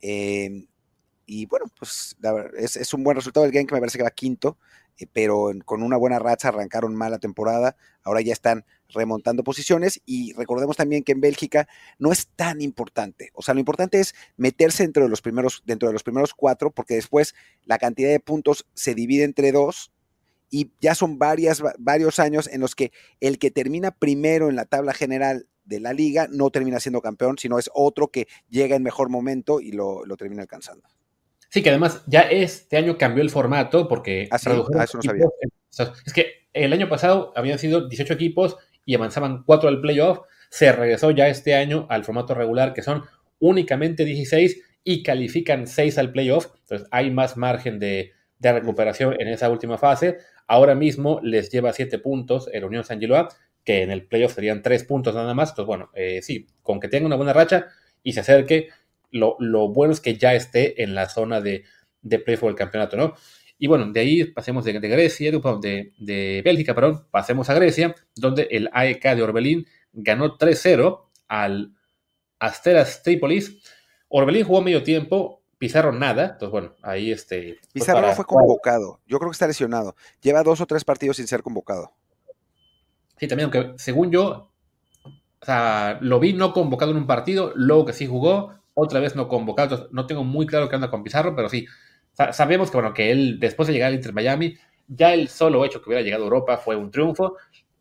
[0.00, 0.66] Eh,
[1.26, 2.16] y bueno, pues
[2.58, 4.58] es, es, un buen resultado el game que me parece que va quinto,
[4.98, 10.02] eh, pero con una buena racha arrancaron mal la temporada, ahora ya están remontando posiciones
[10.04, 11.68] y recordemos también que en Bélgica
[12.00, 15.88] no es tan importante, o sea, lo importante es meterse dentro de los primeros, dentro
[15.88, 19.92] de los primeros cuatro, porque después la cantidad de puntos se divide entre dos
[20.50, 24.64] y ya son varias, varios años en los que el que termina primero en la
[24.64, 28.82] tabla general de la liga no termina siendo campeón, sino es otro que llega en
[28.82, 30.88] mejor momento y lo termina alcanzando.
[31.50, 34.28] Sí, que además ya este año cambió el formato porque...
[34.30, 35.26] Ah, ah eso no sabía.
[36.06, 40.20] Es que el año pasado habían sido 18 equipos y avanzaban 4 al playoff.
[40.48, 43.04] Se regresó ya este año al formato regular, que son
[43.40, 46.46] únicamente 16 y califican 6 al playoff.
[46.60, 50.18] Entonces hay más margen de, de recuperación en esa última fase.
[50.48, 53.28] Ahora mismo les lleva 7 puntos el Unión San Giloa,
[53.64, 55.50] que en el playoff serían 3 puntos nada más.
[55.50, 57.68] Entonces, bueno, eh, sí, con que tenga una buena racha
[58.02, 58.70] y se acerque,
[59.10, 59.36] lo,
[59.68, 61.64] bueno es que ya esté en la zona de,
[62.02, 63.14] de playoff del campeonato, ¿no?
[63.58, 68.48] Y bueno, de ahí pasemos de, Grecia, de, de, Bélgica, perdón, pasemos a Grecia, donde
[68.50, 71.74] el AEK de Orbelín ganó 3-0 al
[72.38, 73.62] Asteras Tripolis.
[74.08, 77.58] Orbelín jugó medio tiempo, Pizarro nada, entonces bueno, ahí este...
[77.60, 81.18] Pues Pizarro no fue convocado, yo creo que está lesionado, lleva dos o tres partidos
[81.18, 81.92] sin ser convocado.
[83.18, 84.50] Sí, también, aunque según yo,
[85.04, 89.14] o sea, lo vi no convocado en un partido, luego que sí jugó, otra vez
[89.14, 91.66] no convocado, entonces no tengo muy claro qué anda con Pizarro, pero sí,
[92.32, 94.56] sabemos que, bueno, que él, después de llegar al Inter Miami,
[94.88, 97.36] ya el solo hecho que hubiera llegado a Europa fue un triunfo.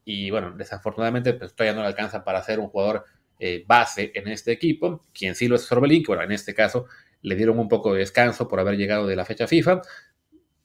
[0.06, 3.06] Y bueno, desafortunadamente, pues todavía no le alcanza para ser un jugador
[3.40, 5.02] eh, base en este equipo.
[5.14, 6.86] Quien sí lo es Sorbelín, que bueno, en este caso
[7.22, 9.82] le dieron un poco de descanso por haber llegado de la fecha FIFA.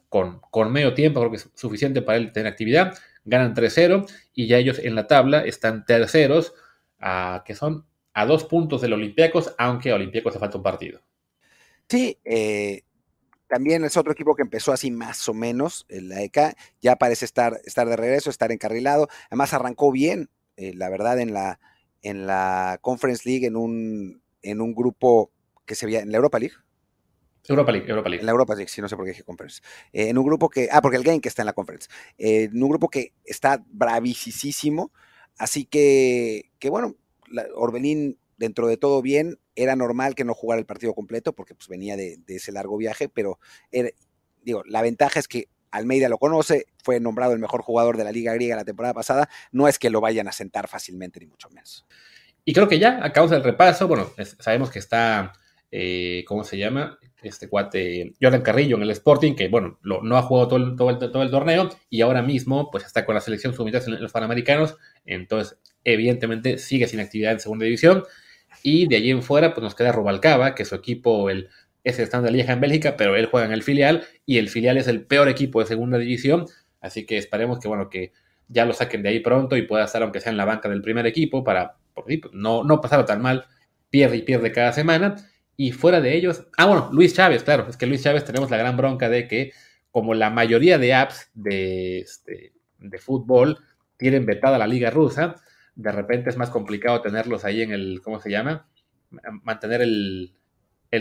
[0.08, 2.96] Con, con medio tiempo, creo que es suficiente para él tener actividad.
[3.24, 6.54] Ganan 3-0 y ya ellos en la tabla están terceros,
[7.44, 11.00] que son a dos puntos del Olympiacos, aunque a Olympiacos se falta un partido.
[11.88, 12.82] Sí, eh,
[13.48, 17.60] también es otro equipo que empezó así más o menos, el AEK, ya parece estar,
[17.64, 19.08] estar de regreso, estar encarrilado.
[19.28, 21.60] Además arrancó bien, eh, la verdad, en la,
[22.02, 25.30] en la Conference League, en un, en un grupo
[25.64, 26.54] que se veía en la Europa League.
[27.46, 28.20] Europa League, Europa League.
[28.20, 29.62] En la Europa League, sí, no sé por qué dije Conference.
[29.92, 31.88] Eh, en un grupo que, ah, porque el game que está en la Conference.
[32.16, 34.92] Eh, en un grupo que está bravísimo,
[35.36, 36.94] así que, que bueno,
[37.54, 41.68] Orbelín dentro de todo bien, era normal que no jugara el partido completo porque pues,
[41.68, 43.38] venía de, ese largo viaje, pero
[44.42, 48.12] digo, la ventaja es que Almeida lo conoce, fue nombrado el mejor jugador de la
[48.12, 51.48] Liga Griega la temporada pasada, no es que lo vayan a sentar fácilmente, ni mucho
[51.50, 51.84] menos.
[52.44, 55.32] Y creo que ya, a causa del repaso, bueno, sabemos que está,
[55.76, 57.00] eh, ¿cómo se llama?
[57.20, 60.90] Este cuate, Jordan Carrillo en el Sporting, que bueno, no ha jugado todo el, todo,
[60.90, 64.12] el, todo el, torneo y ahora mismo pues está con la selección sub en los
[64.12, 68.04] Panamericanos, entonces evidentemente sigue sin actividad en segunda división
[68.62, 71.48] y de allí en fuera, pues nos queda Rubalcaba, que su equipo el,
[71.82, 74.76] es el Standard Lieja en Bélgica, pero él juega en el filial y el filial
[74.78, 76.46] es el peor equipo de segunda división.
[76.80, 78.12] Así que esperemos que, bueno, que
[78.46, 80.82] ya lo saquen de ahí pronto y pueda estar, aunque sea en la banca del
[80.82, 81.78] primer equipo, para
[82.32, 83.46] no, no pasar tan mal.
[83.90, 85.16] Pierde y pierde cada semana.
[85.56, 88.56] Y fuera de ellos, ah, bueno, Luis Chávez, claro, es que Luis Chávez tenemos la
[88.56, 89.52] gran bronca de que,
[89.90, 93.58] como la mayoría de apps de, este, de fútbol
[93.96, 95.36] tienen vetada la liga rusa,
[95.76, 98.68] de repente es más complicado tenerlos ahí en el, ¿cómo se llama?
[99.42, 100.34] Mantener el,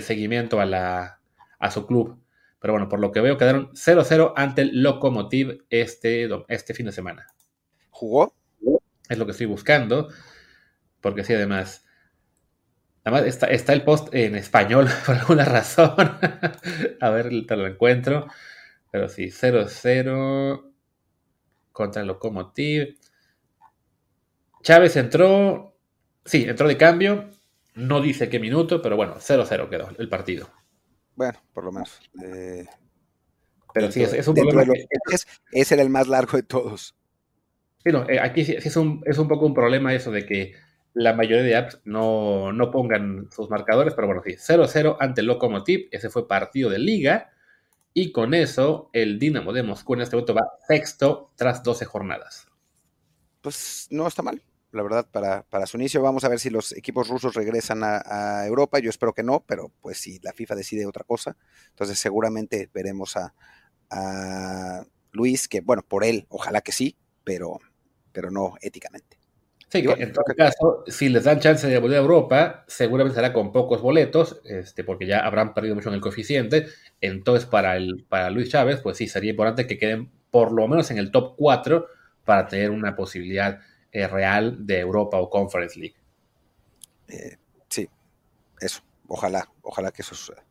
[0.01, 1.19] seguimiento a, la,
[1.59, 2.19] a su club.
[2.59, 6.91] Pero bueno, por lo que veo, quedaron 0-0 ante el Lokomotiv este, este fin de
[6.91, 7.27] semana.
[7.89, 8.33] ¿Jugó?
[9.09, 10.07] Es lo que estoy buscando.
[11.01, 11.85] Porque sí, además.
[13.03, 15.95] Además, está, está el post en español por alguna razón.
[16.99, 18.27] a ver, te lo encuentro.
[18.91, 20.71] Pero sí, 0-0
[21.71, 22.95] contra el Lokomotiv.
[24.61, 25.75] Chávez entró,
[26.23, 27.29] sí, entró de cambio,
[27.75, 30.49] no dice qué minuto, pero bueno, 0-0 quedó el partido.
[31.15, 31.99] Bueno, por lo menos.
[32.23, 32.65] Eh,
[33.73, 34.73] pero sí, es, un problema.
[35.11, 36.95] es, ese era el más largo de todos.
[37.83, 40.53] Sí, no, eh, aquí sí, es, un, es un poco un problema eso de que
[40.93, 45.87] la mayoría de apps no, no pongan sus marcadores, pero bueno, sí, 0-0 ante Lokomotiv,
[45.91, 47.31] ese fue partido de liga,
[47.93, 52.47] y con eso el Dinamo de Moscú en este momento va sexto tras 12 jornadas.
[53.41, 54.41] Pues no está mal
[54.73, 56.01] la verdad, para, para, su inicio.
[56.01, 58.79] Vamos a ver si los equipos rusos regresan a, Europa.
[58.79, 61.37] Yo espero que no, pero pues si la FIFA decide otra cosa,
[61.69, 63.33] entonces seguramente veremos a,
[65.11, 67.59] Luis, que bueno, por él, ojalá que sí, pero,
[68.11, 69.19] pero no éticamente.
[69.73, 73.51] Sí, en todo caso, si les dan chance de volver a Europa, seguramente será con
[73.51, 76.67] pocos boletos, este, porque ya habrán perdido mucho en el coeficiente.
[77.01, 80.91] Entonces, para, el, para Luis Chávez, pues sí, sería importante que queden por lo menos
[80.91, 81.87] en el top 4
[82.23, 83.61] para tener una posibilidad
[83.91, 85.95] eh, real de Europa o Conference League.
[87.07, 87.89] Eh, sí,
[88.61, 88.83] eso.
[89.07, 90.45] Ojalá, ojalá que eso suceda.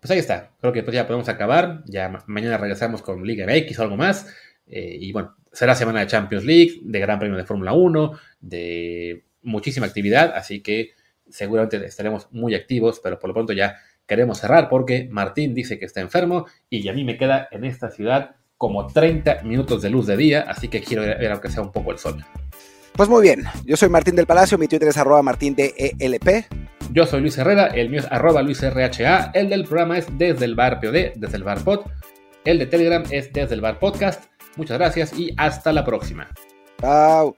[0.00, 0.52] Pues ahí está.
[0.60, 1.82] Creo que pues ya podemos acabar.
[1.86, 4.26] Ya mañana regresamos con Liga MX o algo más.
[4.70, 9.24] Eh, y bueno, será semana de Champions League, de Gran Premio de Fórmula 1, de
[9.42, 10.32] muchísima actividad.
[10.34, 10.90] Así que
[11.28, 15.84] seguramente estaremos muy activos, pero por lo pronto ya queremos cerrar porque Martín dice que
[15.84, 20.06] está enfermo y a mí me queda en esta ciudad como 30 minutos de luz
[20.06, 22.24] de día, así que quiero ver aunque sea un poco el sol.
[22.94, 26.46] Pues muy bien, yo soy Martín del Palacio, mi Twitter es arroba martín de ELP.
[26.92, 30.56] Yo soy Luis Herrera, el mío es arroba luisrha, el del programa es desde el
[30.56, 31.82] bar POD, desde el bar pod,
[32.44, 34.24] el de Telegram es desde el bar podcast.
[34.58, 36.28] Muchas gracias y hasta la próxima.
[36.80, 37.34] Chao.